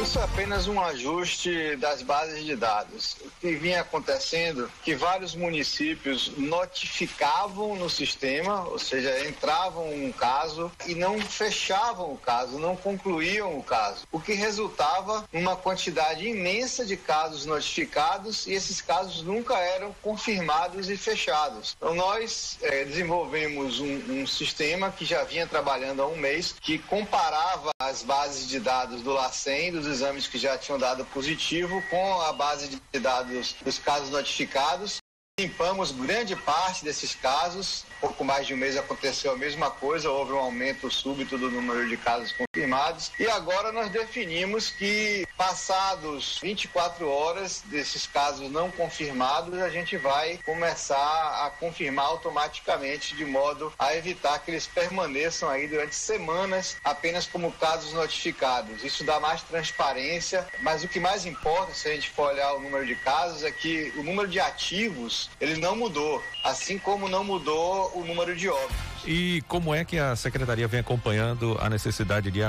[0.00, 3.16] Isso é apenas um ajuste das bases de dados.
[3.20, 10.70] O que vinha acontecendo que vários municípios notificavam no sistema, ou seja, entravam um caso
[10.86, 16.86] e não fechavam o caso, não concluíam o caso, o que resultava numa quantidade imensa
[16.86, 21.74] de casos notificados e esses casos nunca eram confirmados e fechados.
[21.76, 26.78] Então nós eh, desenvolvemos um, um sistema que já vinha trabalhando há um mês que
[26.78, 32.20] comparava as bases de dados do LACEN, dos exames que já tinham dado positivo com
[32.22, 34.98] a base de dados dos casos notificados.
[35.38, 37.86] Limpamos grande parte desses casos.
[38.00, 41.88] Pouco mais de um mês aconteceu a mesma coisa, houve um aumento súbito do número
[41.88, 43.12] de casos confirmados.
[43.20, 50.38] E agora nós definimos que, passados 24 horas desses casos não confirmados, a gente vai
[50.44, 57.26] começar a confirmar automaticamente, de modo a evitar que eles permaneçam aí durante semanas apenas
[57.26, 58.82] como casos notificados.
[58.82, 62.60] Isso dá mais transparência, mas o que mais importa, se a gente for olhar o
[62.60, 67.22] número de casos, é que o número de ativos ele não mudou, assim como não
[67.22, 68.76] mudou o número de óbitos.
[69.06, 72.40] E como é que a secretaria vem acompanhando a necessidade de,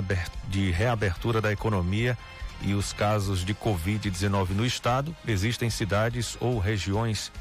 [0.47, 2.17] de reabertura da economia
[2.61, 5.15] e os casos de Covid-19 no estado?
[5.27, 7.31] Existem cidades ou regiões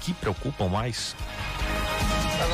[0.00, 1.16] que preocupam mais?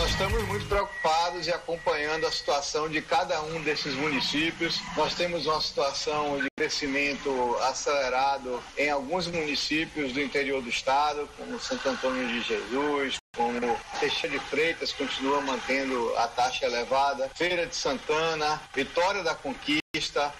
[0.04, 4.78] Nós estamos muito preocupados e acompanhando a situação de cada um desses municípios.
[4.94, 11.58] Nós temos uma situação de crescimento acelerado em alguns municípios do interior do estado, como
[11.58, 17.76] Santo Antônio de Jesus, como Teixeira de Freitas continua mantendo a taxa elevada, Feira de
[17.76, 19.84] Santana, Vitória da Conquista,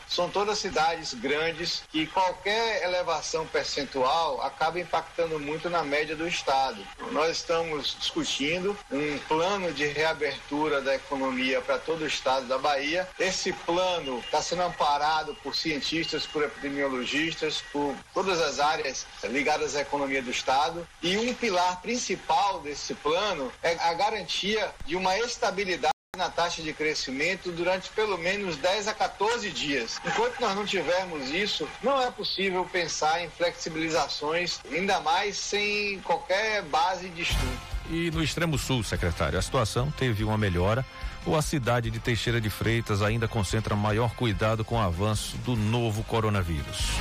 [0.09, 6.85] são todas cidades grandes que qualquer elevação percentual acaba impactando muito na média do estado.
[7.13, 13.09] Nós estamos discutindo um plano de reabertura da economia para todo o estado da Bahia.
[13.19, 19.83] Esse plano está sendo amparado por cientistas, por epidemiologistas, por todas as áreas ligadas à
[19.83, 20.87] economia do estado.
[21.01, 26.73] E um pilar principal desse plano é a garantia de uma estabilidade na taxa de
[26.73, 30.01] crescimento durante pelo menos 10 a 14 dias.
[30.05, 36.63] Enquanto nós não tivermos isso, não é possível pensar em flexibilizações, ainda mais sem qualquer
[36.63, 37.61] base de estudo.
[37.91, 40.85] E no extremo sul, secretário, a situação teve uma melhora
[41.27, 45.57] ou a cidade de Teixeira de Freitas ainda concentra maior cuidado com o avanço do
[45.57, 46.93] novo coronavírus?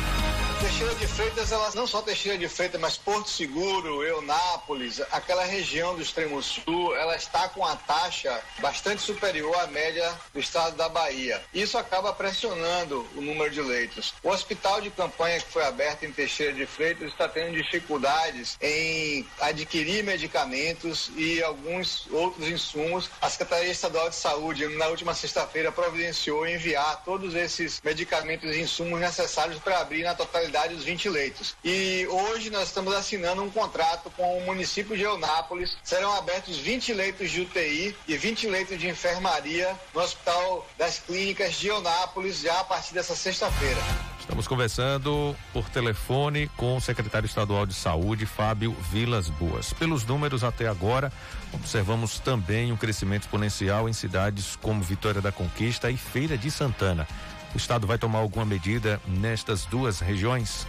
[0.63, 5.93] Teixeira de Freitas, elas não só Teixeira de Freitas, mas Porto Seguro, Eunápolis, aquela região
[5.93, 10.87] do extremo sul, ela está com a taxa bastante superior à média do estado da
[10.87, 11.43] Bahia.
[11.53, 14.13] Isso acaba pressionando o número de leitos.
[14.23, 19.27] O hospital de campanha que foi aberto em Teixeira de Freitas está tendo dificuldades em
[19.41, 23.09] adquirir medicamentos e alguns outros insumos.
[23.21, 29.01] A Secretaria Estadual de Saúde, na última sexta-feira, providenciou enviar todos esses medicamentos e insumos
[29.01, 31.55] necessários para abrir na totalidade os 20 leitos.
[31.63, 35.75] E hoje nós estamos assinando um contrato com o município de Eunápolis.
[35.83, 41.55] Serão abertos 20 leitos de UTI e 20 leitos de enfermaria no Hospital das Clínicas
[41.55, 43.81] de Eunápolis já a partir dessa sexta-feira.
[44.19, 49.73] Estamos conversando por telefone com o secretário estadual de saúde, Fábio Vilas Boas.
[49.73, 51.11] Pelos números até agora,
[51.51, 57.05] observamos também um crescimento exponencial em cidades como Vitória da Conquista e Feira de Santana.
[57.53, 60.65] O estado vai tomar alguma medida nestas duas regiões?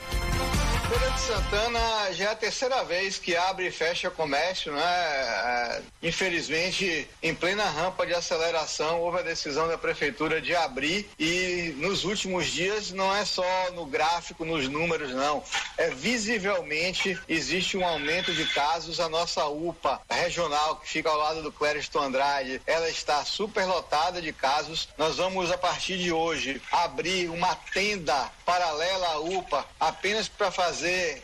[0.89, 4.83] Feira de Santana já é a terceira vez que abre e fecha comércio, né?
[4.83, 11.75] É, infelizmente, em plena rampa de aceleração, houve a decisão da prefeitura de abrir e
[11.79, 15.43] nos últimos dias não é só no gráfico, nos números, não.
[15.79, 19.01] É visivelmente existe um aumento de casos.
[19.01, 24.35] A nossa UPA regional, que fica ao lado do Clériston Andrade, ela está superlotada de
[24.35, 24.89] casos.
[24.99, 30.74] Nós vamos, a partir de hoje, abrir uma tenda paralela à UPA apenas para fazer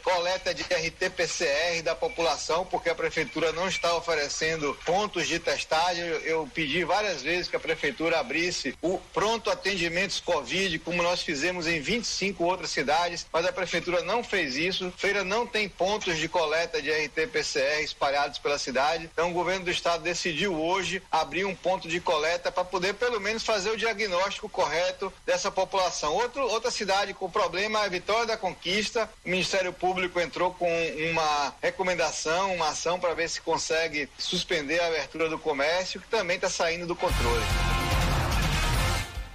[0.03, 6.05] coleta de RT-PCR da população, porque a prefeitura não está oferecendo pontos de testagem.
[6.05, 11.23] Eu, eu pedi várias vezes que a prefeitura abrisse o pronto atendimentos Covid, como nós
[11.23, 14.93] fizemos em 25 outras cidades, mas a prefeitura não fez isso.
[14.97, 19.09] Feira não tem pontos de coleta de RT-PCR espalhados pela cidade.
[19.13, 23.21] Então o governo do estado decidiu hoje abrir um ponto de coleta para poder pelo
[23.21, 26.15] menos fazer o diagnóstico correto dessa população.
[26.15, 29.09] Outro, outra cidade com problema é Vitória da Conquista.
[29.25, 30.71] O Ministério Público entrou com
[31.11, 36.37] uma recomendação, uma ação para ver se consegue suspender a abertura do comércio, que também
[36.37, 37.43] está saindo do controle.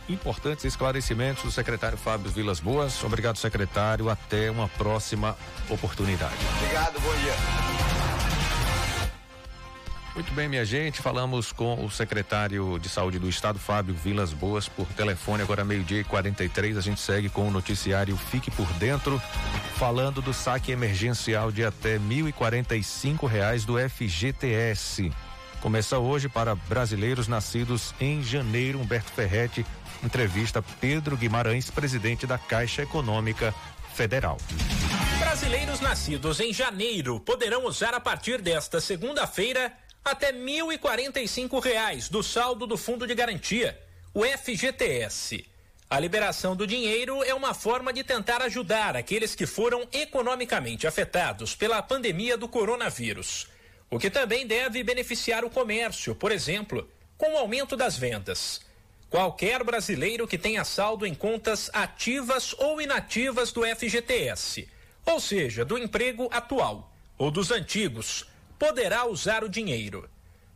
[0.08, 3.04] Importantes esclarecimentos do secretário Fábio Vilas Boas.
[3.04, 4.08] Obrigado, secretário.
[4.08, 5.36] Até uma próxima
[5.68, 6.36] oportunidade.
[6.60, 7.95] Obrigado, bom dia.
[10.16, 14.66] Muito bem, minha gente, falamos com o secretário de Saúde do Estado, Fábio Vilas Boas,
[14.66, 16.78] por telefone, agora meio-dia e 43.
[16.78, 19.22] A gente segue com o noticiário Fique por Dentro,
[19.76, 25.12] falando do saque emergencial de até 1.045 reais do FGTS.
[25.60, 28.80] Começa hoje para brasileiros nascidos em janeiro.
[28.80, 29.66] Humberto Ferretti,
[30.02, 33.54] entrevista Pedro Guimarães, presidente da Caixa Econômica
[33.94, 34.38] Federal.
[35.20, 39.74] Brasileiros nascidos em janeiro poderão usar a partir desta segunda-feira
[40.06, 43.82] até 1.045 reais do saldo do Fundo de Garantia,
[44.14, 45.44] o FGTS.
[45.90, 51.56] A liberação do dinheiro é uma forma de tentar ajudar aqueles que foram economicamente afetados
[51.56, 53.48] pela pandemia do coronavírus,
[53.90, 56.88] o que também deve beneficiar o comércio, por exemplo,
[57.18, 58.62] com o aumento das vendas.
[59.10, 64.68] Qualquer brasileiro que tenha saldo em contas ativas ou inativas do FGTS,
[65.04, 68.28] ou seja, do emprego atual ou dos antigos,
[68.58, 70.10] poderá usar o dinheiro.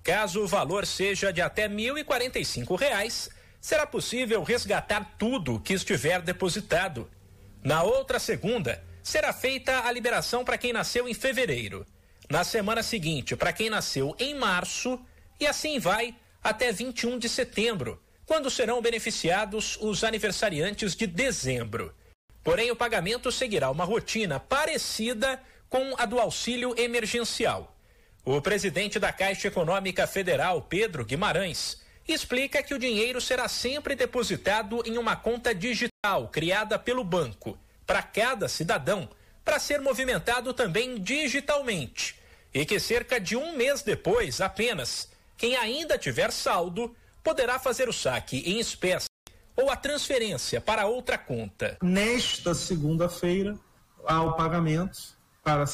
[0.04, 3.30] Caso o valor seja de até 1.045 reais,
[3.62, 7.10] será possível resgatar tudo que estiver depositado.
[7.64, 11.86] Na outra segunda, será feita a liberação para quem nasceu em fevereiro.
[12.30, 15.00] Na semana seguinte, para quem nasceu em março,
[15.40, 21.94] e assim vai até 21 de setembro, quando serão beneficiados os aniversariantes de dezembro.
[22.44, 27.76] Porém, o pagamento seguirá uma rotina parecida com a do auxílio emergencial.
[28.26, 34.84] O presidente da Caixa Econômica Federal, Pedro Guimarães, explica que o dinheiro será sempre depositado
[34.86, 39.10] em uma conta digital criada pelo banco para cada cidadão,
[39.44, 42.20] para ser movimentado também digitalmente,
[42.54, 47.94] e que cerca de um mês depois apenas, quem ainda tiver saldo poderá fazer o
[47.94, 49.08] saque em espécie
[49.56, 51.78] ou a transferência para outra conta.
[51.82, 53.58] Nesta segunda-feira,
[54.06, 55.66] há o pagamento para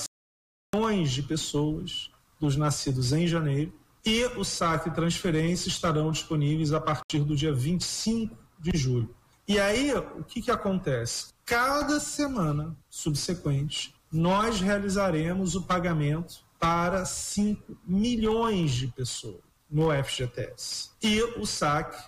[0.73, 2.09] milhões de pessoas
[2.39, 3.73] dos nascidos em janeiro
[4.05, 9.15] e o saque e transferência estarão disponíveis a partir do dia 25 de julho.
[9.47, 11.27] E aí, o que, que acontece?
[11.43, 20.91] Cada semana subsequente, nós realizaremos o pagamento para 5 milhões de pessoas no FGTS.
[21.01, 22.01] E o saque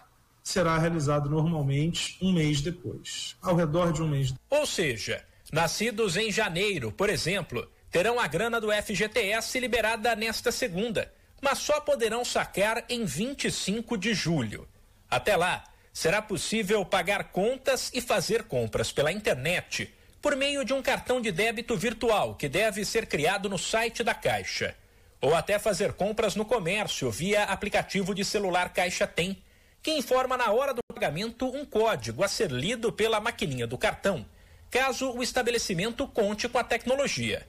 [0.44, 4.34] será realizado normalmente um mês depois, ao redor de um mês.
[4.50, 11.12] Ou seja, nascidos em janeiro, por exemplo, terão a grana do FGTS liberada nesta segunda,
[11.42, 14.68] mas só poderão sacar em 25 de julho.
[15.10, 15.64] Até lá,
[15.94, 21.32] será possível pagar contas e fazer compras pela internet, por meio de um cartão de
[21.32, 24.76] débito virtual que deve ser criado no site da Caixa.
[25.20, 29.42] Ou até fazer compras no comércio via aplicativo de celular Caixa Tem,
[29.82, 34.26] que informa na hora do pagamento um código a ser lido pela maquininha do cartão,
[34.70, 37.48] caso o estabelecimento conte com a tecnologia.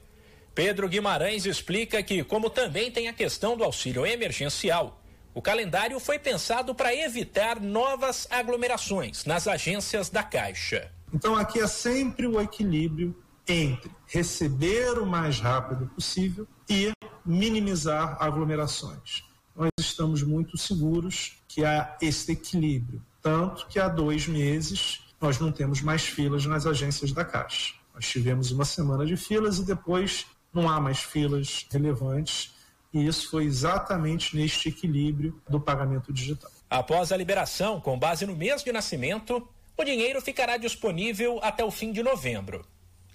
[0.59, 5.01] Pedro Guimarães explica que, como também tem a questão do auxílio emergencial,
[5.33, 10.91] o calendário foi pensado para evitar novas aglomerações nas agências da Caixa.
[11.13, 13.15] Então, aqui é sempre o equilíbrio
[13.47, 16.91] entre receber o mais rápido possível e
[17.25, 19.23] minimizar aglomerações.
[19.55, 25.53] Nós estamos muito seguros que há esse equilíbrio, tanto que há dois meses nós não
[25.53, 27.75] temos mais filas nas agências da Caixa.
[27.93, 32.53] Nós tivemos uma semana de filas e depois não há mais filas relevantes
[32.93, 36.51] e isso foi exatamente neste equilíbrio do pagamento digital.
[36.69, 39.47] Após a liberação, com base no mês de nascimento,
[39.77, 42.65] o dinheiro ficará disponível até o fim de novembro.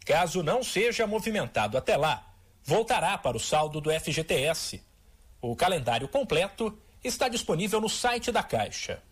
[0.05, 2.27] Caso não seja movimentado até lá,
[2.63, 4.83] voltará para o saldo do FGTS.
[5.41, 9.03] O calendário completo está disponível no site da Caixa.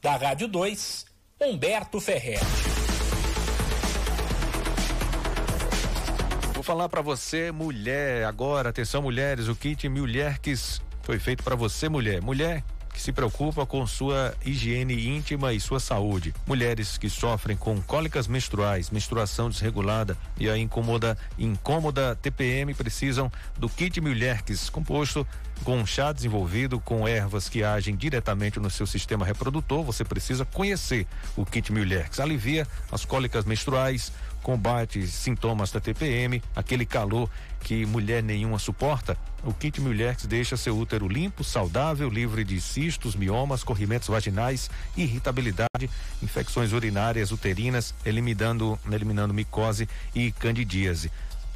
[0.00, 1.06] Da Rádio 2,
[1.40, 2.40] Humberto Ferrer.
[6.70, 12.22] Falar para você, mulher, agora, atenção mulheres, o kit Mulherques foi feito para você, mulher.
[12.22, 12.62] Mulher
[12.92, 16.32] que se preocupa com sua higiene íntima e sua saúde.
[16.46, 23.68] Mulheres que sofrem com cólicas menstruais, menstruação desregulada e a incômoda, incômoda TPM precisam do
[23.68, 25.26] kit Mulherques, composto
[25.64, 29.82] com um chá desenvolvido com ervas que agem diretamente no seu sistema reprodutor.
[29.84, 31.06] Você precisa conhecer
[31.36, 32.20] o kit Mulherques.
[32.20, 34.12] Alivia as cólicas menstruais,
[34.42, 37.30] combate sintomas da TPM, aquele calor
[37.60, 43.14] que mulher nenhuma suporta, o kit Mulheres deixa seu útero limpo, saudável, livre de cistos,
[43.14, 45.88] miomas, corrimentos vaginais, irritabilidade,
[46.22, 51.10] infecções urinárias, uterinas, eliminando, eliminando micose e candidíase.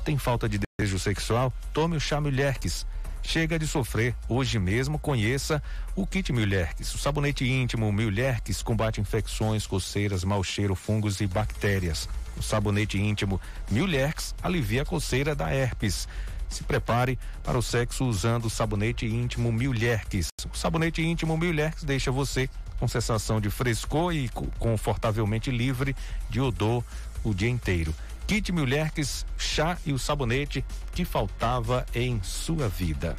[0.04, 1.52] Tem falta de desejo sexual?
[1.72, 2.86] Tome o chá Mulheres.
[3.22, 4.14] Chega de sofrer.
[4.28, 5.62] Hoje mesmo conheça
[5.96, 6.94] o kit Mulherques.
[6.94, 12.06] O sabonete íntimo Mulherques combate infecções, coceiras, mau cheiro, fungos e bactérias.
[12.36, 16.08] O sabonete íntimo Mulherques alivia a coceira da herpes.
[16.48, 20.28] Se prepare para o sexo usando o sabonete íntimo Mulherques.
[20.52, 24.28] O sabonete íntimo Mulherques deixa você com sensação de frescor e
[24.58, 25.96] confortavelmente livre
[26.28, 26.84] de odor
[27.22, 27.94] o dia inteiro.
[28.26, 33.14] Kit Mulherques, chá e o sabonete que faltava em sua vida.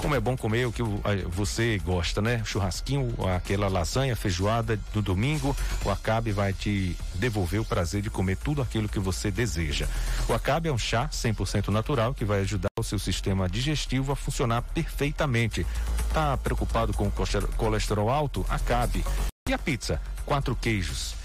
[0.00, 0.82] Como é bom comer o que
[1.26, 2.40] você gosta, né?
[2.44, 8.36] Churrasquinho, aquela lasanha, feijoada do domingo, o Acabe vai te devolver o prazer de comer
[8.36, 9.88] tudo aquilo que você deseja.
[10.28, 14.16] O Acabe é um chá 100% natural que vai ajudar o seu sistema digestivo a
[14.16, 15.66] funcionar perfeitamente.
[16.14, 17.10] Tá preocupado com
[17.56, 18.46] colesterol alto?
[18.48, 19.04] Acabe.
[19.48, 20.00] E a pizza?
[20.24, 21.16] Quatro queijos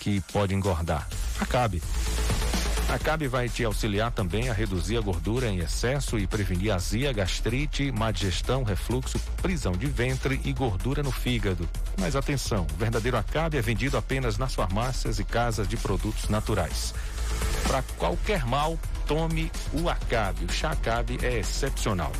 [0.00, 1.06] que pode engordar.
[1.38, 1.82] Acabe.
[2.92, 7.10] A CAB vai te auxiliar também a reduzir a gordura em excesso e prevenir azia,
[7.10, 11.66] gastrite, má digestão, refluxo, prisão de ventre e gordura no fígado.
[11.98, 16.94] Mas atenção, o verdadeiro Acabe é vendido apenas nas farmácias e casas de produtos naturais.
[17.66, 20.44] Para qualquer mal, tome o Acabe.
[20.44, 22.12] O chá Acabe é excepcional.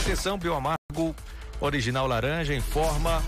[0.00, 1.14] Atenção, Bioamargo
[1.60, 3.22] Original Laranja informa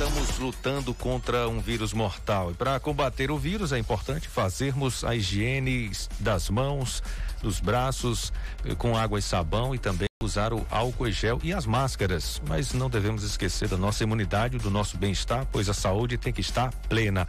[0.00, 2.52] estamos lutando contra um vírus mortal.
[2.52, 5.90] E para combater o vírus é importante fazermos a higiene
[6.20, 7.02] das mãos,
[7.42, 8.32] dos braços,
[8.64, 12.40] eh, com água e sabão e também usar o álcool e gel e as máscaras.
[12.46, 16.42] Mas não devemos esquecer da nossa imunidade, do nosso bem-estar, pois a saúde tem que
[16.42, 17.26] estar plena.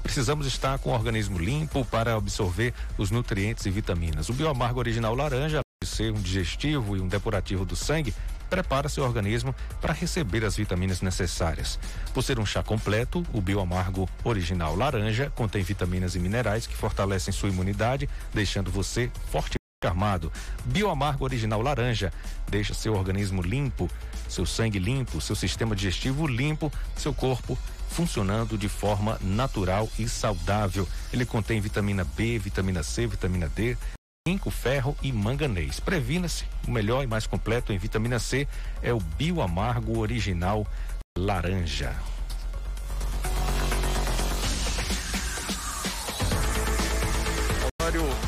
[0.00, 4.28] Precisamos estar com o organismo limpo para absorver os nutrientes e vitaminas.
[4.28, 8.14] O bioamargo original laranja, ser um digestivo e um depurativo do sangue,
[8.48, 11.78] prepara seu organismo para receber as vitaminas necessárias.
[12.12, 17.32] Por ser um chá completo, o Bioamargo Original Laranja contém vitaminas e minerais que fortalecem
[17.32, 20.32] sua imunidade, deixando você forte armado.
[20.64, 22.12] Bioamargo Original Laranja
[22.48, 23.90] deixa seu organismo limpo,
[24.28, 30.88] seu sangue limpo, seu sistema digestivo limpo, seu corpo funcionando de forma natural e saudável.
[31.12, 33.76] Ele contém vitamina B, vitamina C, vitamina D,
[34.26, 35.78] zinco, ferro e manganês.
[35.78, 38.48] Previna-se, o melhor e mais completo em vitamina C
[38.80, 40.66] é o Bioamargo Original
[41.14, 41.94] Laranja.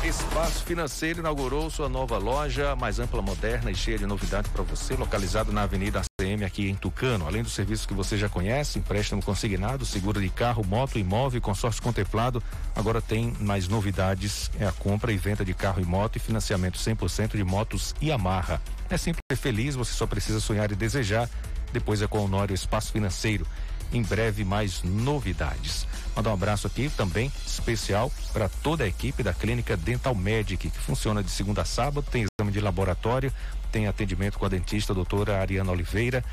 [0.01, 4.95] Espaço Financeiro inaugurou sua nova loja, mais ampla, moderna e cheia de novidades para você,
[4.95, 7.27] localizado na Avenida ACM aqui em Tucano.
[7.27, 11.83] Além dos serviços que você já conhece, empréstimo consignado, seguro de carro, moto, imóvel, consórcio
[11.83, 12.41] contemplado,
[12.73, 16.79] agora tem mais novidades, é a compra e venda de carro e moto e financiamento
[16.79, 18.61] 100% de motos e amarra.
[18.89, 21.29] É simples feliz, você só precisa sonhar e desejar.
[21.73, 23.45] Depois é com o Honório Espaço Financeiro
[23.91, 25.87] Em breve, mais novidades.
[26.15, 30.79] Mandar um abraço aqui também especial para toda a equipe da Clínica Dental Medic, que
[30.79, 33.31] funciona de segunda a sábado, tem exame de laboratório,
[33.71, 36.23] tem atendimento com a dentista a doutora Ariana Oliveira,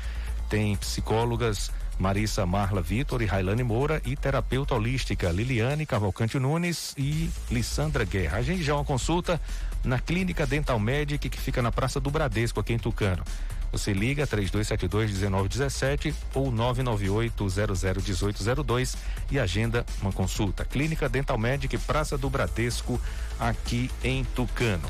[0.49, 7.29] tem psicólogas Marissa Marla Vitor e Railane Moura e terapeuta holística Liliane Cavalcante Nunes e
[7.49, 8.39] Lissandra Guerra.
[8.39, 9.39] A gente já é uma consulta
[9.83, 13.23] na Clínica Dental Medic que fica na Praça do Bradesco aqui em Tucano.
[13.75, 18.95] Você liga 3272-1917 ou 998-001802
[19.29, 20.63] e agenda uma consulta.
[20.63, 22.97] Clínica Dental Medic, Praça do Bradesco,
[23.37, 24.89] aqui em Tucano.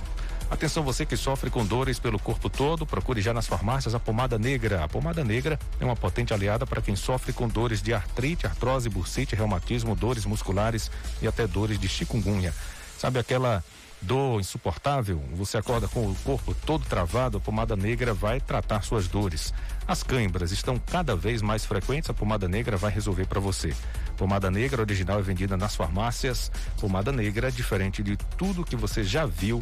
[0.52, 4.38] Atenção você que sofre com dores pelo corpo todo, procure já nas farmácias a pomada
[4.38, 4.84] negra.
[4.84, 8.88] A pomada negra é uma potente aliada para quem sofre com dores de artrite, artrose,
[8.88, 10.92] bursite, reumatismo, dores musculares
[11.24, 12.54] e até dores de chikungunya.
[13.00, 13.64] Sabe aquela
[14.06, 15.22] dor insuportável?
[15.34, 19.54] Você acorda com o corpo todo travado, a pomada negra vai tratar suas dores.
[19.88, 23.74] As câimbras estão cada vez mais frequentes, a pomada negra vai resolver para você.
[24.18, 26.52] Pomada negra original é vendida nas farmácias.
[26.80, 29.62] Pomada negra, diferente de tudo que você já viu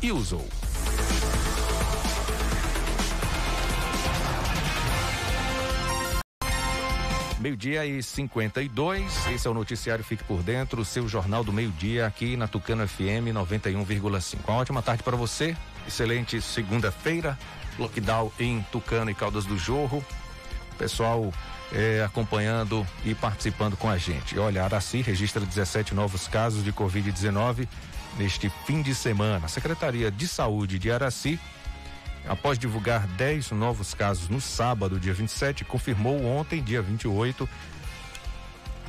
[0.00, 0.46] e usou.
[7.40, 9.26] Meio-dia e 52.
[9.28, 12.86] Esse é o noticiário Fique por Dentro, o seu jornal do meio-dia aqui na Tucano
[12.86, 14.38] FM 91,5.
[14.48, 15.56] Uma ótima tarde para você.
[15.86, 17.38] Excelente segunda-feira.
[17.78, 20.04] Lockdown em Tucano e Caldas do Jorro.
[20.76, 21.32] Pessoal
[21.72, 24.36] eh, acompanhando e participando com a gente.
[24.36, 27.68] Olha, Araci registra 17 novos casos de Covid-19
[28.18, 29.46] neste fim de semana.
[29.46, 31.38] A Secretaria de Saúde de Araci,
[32.26, 37.48] após divulgar 10 novos casos no sábado, dia 27, confirmou ontem, dia 28,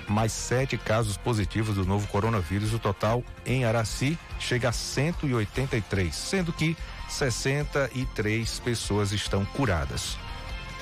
[0.07, 2.73] mais sete casos positivos do novo coronavírus.
[2.73, 6.75] O total em Araci chega a 183, sendo que
[7.07, 10.17] 63 pessoas estão curadas.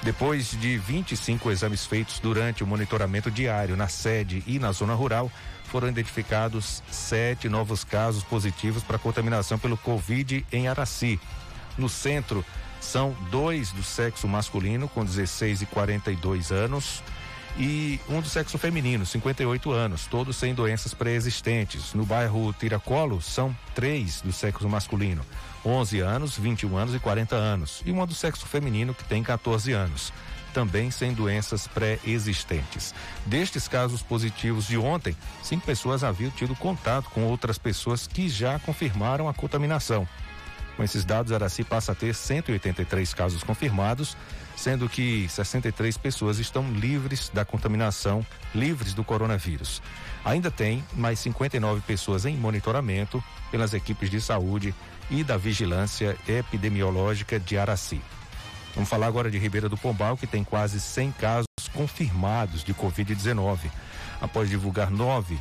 [0.03, 5.31] Depois de 25 exames feitos durante o monitoramento diário na sede e na zona rural,
[5.65, 11.19] foram identificados sete novos casos positivos para contaminação pelo Covid em Araci.
[11.77, 12.43] No centro,
[12.79, 17.03] são dois do sexo masculino, com 16 e 42 anos,
[17.57, 21.93] e um do sexo feminino, 58 anos, todos sem doenças pré-existentes.
[21.93, 25.25] No bairro Tiracolo, são três do sexo masculino,
[25.65, 29.71] 11 anos, 21 anos e 40 anos, e uma do sexo feminino, que tem 14
[29.73, 30.13] anos
[30.57, 32.91] também sem doenças pré-existentes.
[33.27, 38.57] Destes casos positivos de ontem, cinco pessoas haviam tido contato com outras pessoas que já
[38.57, 40.07] confirmaram a contaminação.
[40.77, 44.15] Com esses dados, Araci passa a ter 183 casos confirmados,
[44.55, 48.23] sendo que 63 pessoas estão livres da contaminação,
[48.53, 49.81] livres do coronavírus.
[50.23, 54.73] Ainda tem mais 59 pessoas em monitoramento pelas equipes de saúde
[55.09, 57.99] e da vigilância epidemiológica de Araci.
[58.75, 63.57] Vamos falar agora de Ribeira do Pombal, que tem quase 100 casos confirmados de Covid-19.
[64.21, 65.39] Após divulgar nove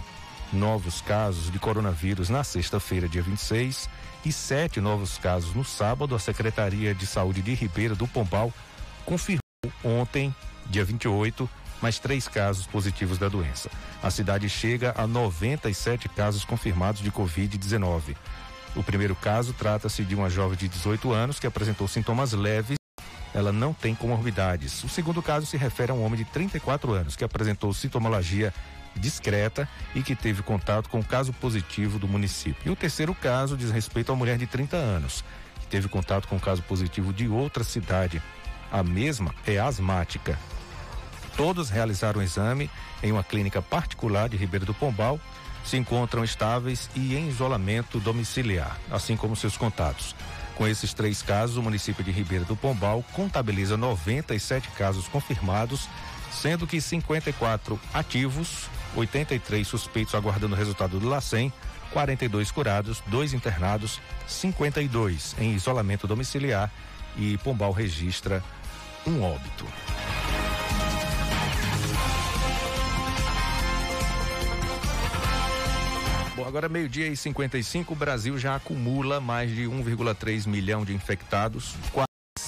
[0.53, 3.89] novos casos de coronavírus na sexta-feira, dia 26,
[4.27, 8.53] e sete novos casos no sábado, a Secretaria de Saúde de Ribeira do Pombal
[9.05, 9.41] confirmou
[9.85, 10.35] ontem,
[10.69, 11.49] dia 28,
[11.81, 13.71] mais três casos positivos da doença.
[14.03, 18.17] A cidade chega a 97 casos confirmados de Covid-19.
[18.75, 22.77] O primeiro caso trata-se de uma jovem de 18 anos que apresentou sintomas leves
[23.37, 24.83] ela não tem comorbidades.
[24.83, 28.53] O segundo caso se refere a um homem de 34 anos que apresentou sintomologia
[28.99, 32.63] discreta e que teve contato com o caso positivo do município.
[32.65, 35.25] E o terceiro caso diz respeito uma mulher de 30 anos
[35.67, 38.23] que teve contato com o caso positivo de outra cidade.
[38.71, 40.39] A mesma é asmática.
[41.37, 42.71] Todos realizaram o exame
[43.03, 45.21] em uma clínica particular de Ribeiro do Pombal,
[45.65, 50.15] se encontram estáveis e em isolamento domiciliar, assim como seus contatos.
[50.55, 55.89] Com esses três casos, o município de Ribeira do Pombal contabiliza 97 casos confirmados,
[56.33, 61.53] sendo que 54 ativos, 83 suspeitos aguardando o resultado do LACEN,
[61.93, 66.73] 42 curados, dois internados, 52 em isolamento domiciliar
[67.17, 68.43] e Pombal registra
[69.07, 69.67] um óbito.
[76.35, 81.75] Bom, agora meio-dia e 55, o Brasil já acumula mais de 1,3 milhão de infectados,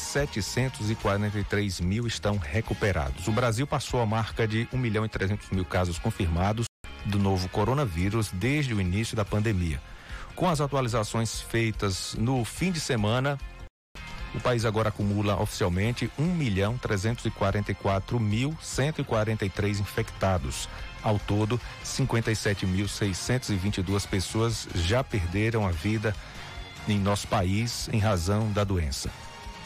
[0.09, 3.27] 743 mil estão recuperados.
[3.29, 6.65] O Brasil passou a marca de 1 milhão e 300 mil casos confirmados
[7.05, 9.79] do novo coronavírus desde o início da pandemia.
[10.35, 13.39] Com as atualizações feitas no fim de semana,
[14.35, 20.71] o país agora acumula oficialmente 1 milhão 344 mil 143 infectados.
[21.03, 26.17] Ao todo, 57.622 pessoas já perderam a vida
[26.89, 29.11] em nosso país em razão da doença.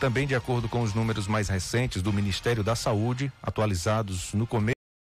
[0.03, 4.75] Também, de acordo com os números mais recentes do Ministério da Saúde, atualizados no começo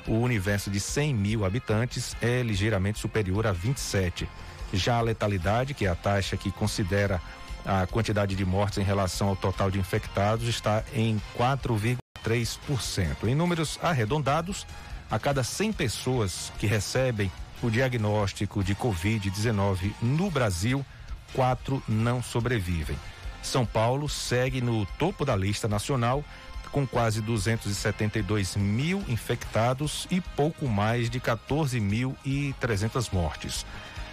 [0.06, 4.26] o universo de 100 mil habitantes, é ligeiramente superior a 27.
[4.72, 7.20] Já a letalidade, que é a taxa que considera
[7.66, 13.24] a quantidade de mortes em relação ao total de infectados, está em 4,3%.
[13.24, 14.64] Em números arredondados,
[15.10, 17.30] a cada 100 pessoas que recebem
[17.62, 20.84] o diagnóstico de Covid-19 no Brasil,
[21.32, 22.98] quatro não sobrevivem.
[23.42, 26.24] São Paulo segue no topo da lista nacional,
[26.70, 33.66] com quase 272 mil infectados e pouco mais de 14.300 mortes.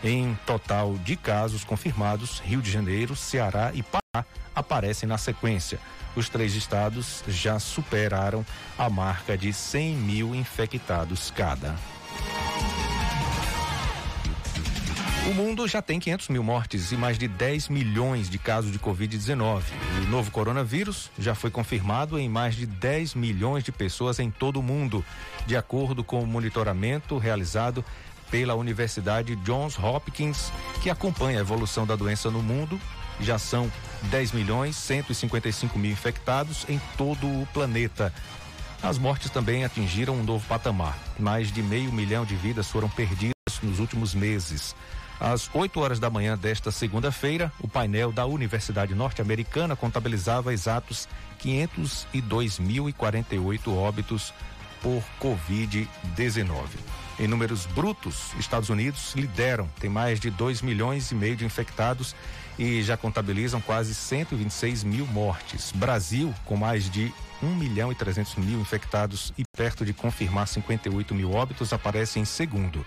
[0.03, 3.83] Em total de casos confirmados, Rio de Janeiro, Ceará e
[4.55, 5.79] aparecem na sequência.
[6.15, 8.45] Os três estados já superaram
[8.77, 11.75] a marca de 100 mil infectados cada.
[15.29, 18.79] O mundo já tem 500 mil mortes e mais de 10 milhões de casos de
[18.79, 19.61] Covid-19.
[20.03, 24.57] O novo coronavírus já foi confirmado em mais de 10 milhões de pessoas em todo
[24.57, 25.03] o mundo,
[25.45, 27.83] de acordo com o monitoramento realizado
[28.31, 30.49] pela Universidade Johns Hopkins,
[30.81, 32.79] que acompanha a evolução da doença no mundo.
[33.19, 33.71] Já são
[34.03, 38.13] 10 milhões 155 mil infectados em todo o planeta.
[38.81, 40.97] As mortes também atingiram um novo patamar.
[41.17, 44.75] Mais de meio milhão de vidas foram perdidas nos últimos meses.
[45.19, 51.09] Às 8 horas da manhã desta segunda-feira, o painel da Universidade Norte-Americana contabilizava exatos
[51.43, 54.31] 502.048 óbitos
[54.79, 56.67] por Covid-19.
[57.19, 62.15] Em números brutos, Estados Unidos lideram, tem mais de 2 milhões e meio de infectados
[62.57, 65.71] e já contabilizam quase 126 mil mortes.
[65.71, 71.13] Brasil, com mais de 1 milhão e 300 mil infectados e perto de confirmar 58
[71.13, 72.85] mil óbitos, aparece em segundo.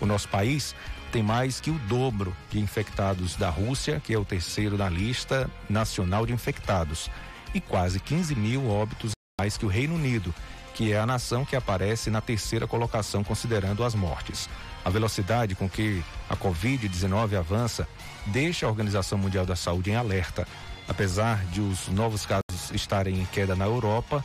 [0.00, 0.74] O nosso país
[1.12, 5.48] tem mais que o dobro de infectados da Rússia, que é o terceiro na lista
[5.68, 7.10] nacional de infectados,
[7.54, 10.34] e quase 15 mil óbitos mais que o Reino Unido,
[10.74, 14.48] que é a nação que aparece na terceira colocação considerando as mortes.
[14.84, 17.88] A velocidade com que a Covid-19 avança
[18.26, 20.46] deixa a Organização Mundial da Saúde em alerta.
[20.88, 24.24] Apesar de os novos casos estarem em queda na Europa,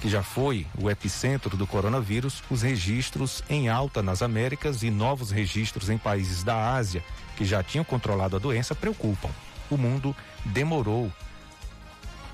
[0.00, 5.30] que já foi o epicentro do coronavírus, os registros em alta nas Américas e novos
[5.30, 7.04] registros em países da Ásia
[7.36, 9.28] que já tinham controlado a doença preocupam.
[9.70, 11.12] O mundo demorou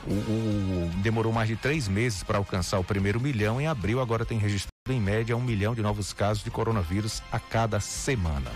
[0.06, 3.60] o, o, demorou mais de três meses para alcançar o primeiro milhão.
[3.60, 7.38] Em abril, agora tem registrado em média um milhão de novos casos de coronavírus a
[7.38, 8.50] cada semana.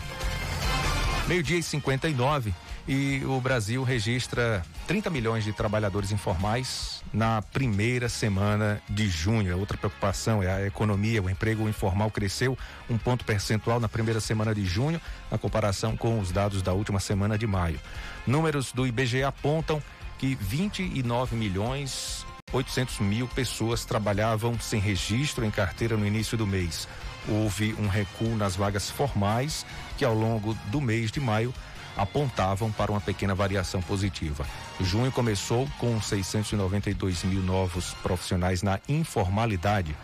[1.26, 2.52] Meio-dia e 59
[2.88, 9.56] e o Brasil registra 30 milhões de trabalhadores informais na primeira semana de junho.
[9.58, 12.58] Outra preocupação é a economia, o emprego informal cresceu
[12.88, 15.00] um ponto percentual na primeira semana de junho,
[15.30, 17.78] na comparação com os dados da última semana de maio.
[18.26, 19.82] Números do IBGE apontam
[20.18, 26.88] que 29 milhões 800 mil pessoas trabalhavam sem registro em carteira no início do mês.
[27.28, 29.64] Houve um recuo nas vagas formais,
[29.96, 31.54] que ao longo do mês de maio
[31.96, 34.46] apontavam para uma pequena variação positiva.
[34.80, 39.96] Junho começou com 692 mil novos profissionais na informalidade.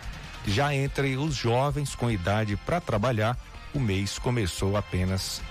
[0.46, 3.36] Já entre os jovens com idade para trabalhar,
[3.74, 5.42] o mês começou apenas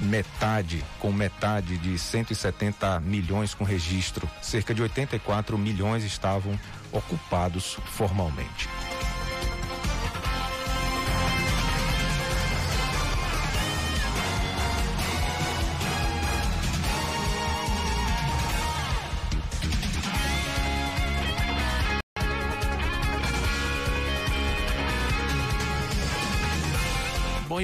[0.00, 4.28] metade, com metade de 170 milhões com registro.
[4.42, 6.58] Cerca de 84 milhões estavam
[6.92, 8.68] ocupados formalmente.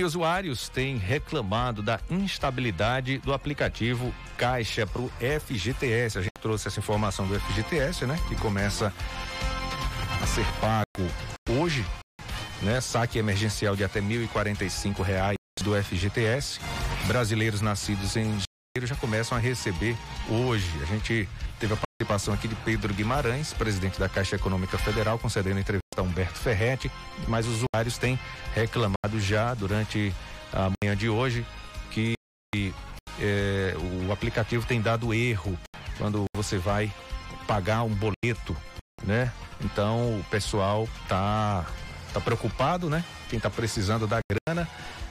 [0.04, 6.18] Usuários têm reclamado da instabilidade do aplicativo Caixa para o FGTS.
[6.18, 8.18] A gente trouxe essa informação do FGTS, né?
[8.28, 8.92] Que começa
[10.20, 11.08] a ser pago
[11.50, 11.84] hoje,
[12.62, 12.80] né?
[12.80, 16.60] Saque emergencial de até 1.045 reais do FGTS.
[17.06, 19.96] Brasileiros nascidos em janeiro já começam a receber
[20.28, 20.70] hoje.
[20.80, 21.28] A gente
[21.58, 26.38] teve a participação aqui de Pedro Guimarães, presidente da Caixa Econômica Federal, concedendo entrevista Humberto
[26.38, 26.90] Ferretti,
[27.28, 28.18] mas os usuários têm
[28.54, 30.14] reclamado já durante
[30.52, 31.44] a manhã de hoje
[31.90, 32.14] que
[33.20, 33.74] é,
[34.06, 35.58] o aplicativo tem dado erro
[35.98, 36.92] quando você vai
[37.46, 38.56] pagar um boleto,
[39.02, 39.32] né?
[39.60, 41.64] Então o pessoal tá
[42.12, 43.04] tá preocupado, né?
[43.30, 44.68] Quem tá precisando da grana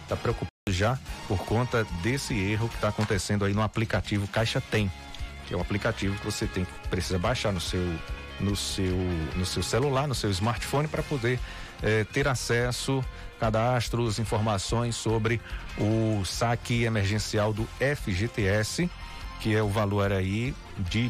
[0.08, 4.92] tá preocupado já por conta desse erro que está acontecendo aí no aplicativo Caixa Tem,
[5.48, 7.82] que é um aplicativo que você tem precisa baixar no seu
[8.42, 8.96] no seu
[9.36, 11.40] no seu celular, no seu smartphone para poder
[11.82, 13.04] eh, ter acesso,
[13.40, 15.42] cadastros, informações sobre
[15.78, 18.90] o saque emergencial do FGTS,
[19.40, 21.10] que é o valor aí de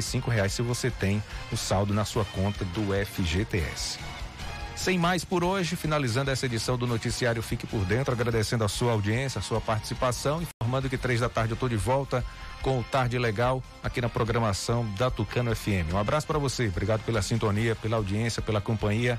[0.00, 1.22] cinco reais se você tem
[1.52, 3.98] o saldo na sua conta do FGTS.
[4.74, 8.92] Sem mais por hoje, finalizando essa edição do Noticiário Fique por Dentro, agradecendo a sua
[8.92, 12.24] audiência, a sua participação, informando que três da tarde eu estou de volta
[12.62, 15.92] com o Tarde Legal aqui na programação da Tucano FM.
[15.92, 19.18] Um abraço para você, obrigado pela sintonia, pela audiência, pela companhia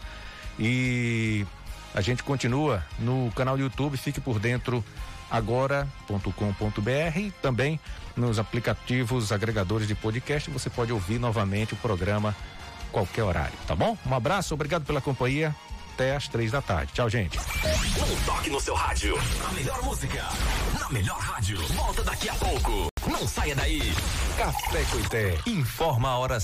[0.57, 1.45] e
[1.93, 4.83] a gente continua no canal do YouTube Fique por Dentro
[5.29, 7.79] agora.com.br e também
[8.15, 12.35] nos aplicativos agregadores de podcast você pode ouvir novamente o programa
[12.91, 13.97] qualquer horário, tá bom?
[14.05, 15.55] Um abraço, obrigado pela companhia.
[15.99, 16.93] Até às três da tarde.
[16.93, 17.37] Tchau, gente.
[17.37, 19.17] Um toque no seu rádio.
[19.53, 20.25] Melhor música.
[20.79, 21.61] Na melhor rádio.
[21.73, 22.87] Volta daqui a pouco.
[23.09, 23.81] Não saia daí.
[24.37, 25.39] Café Coité.
[25.47, 26.37] Informa a hora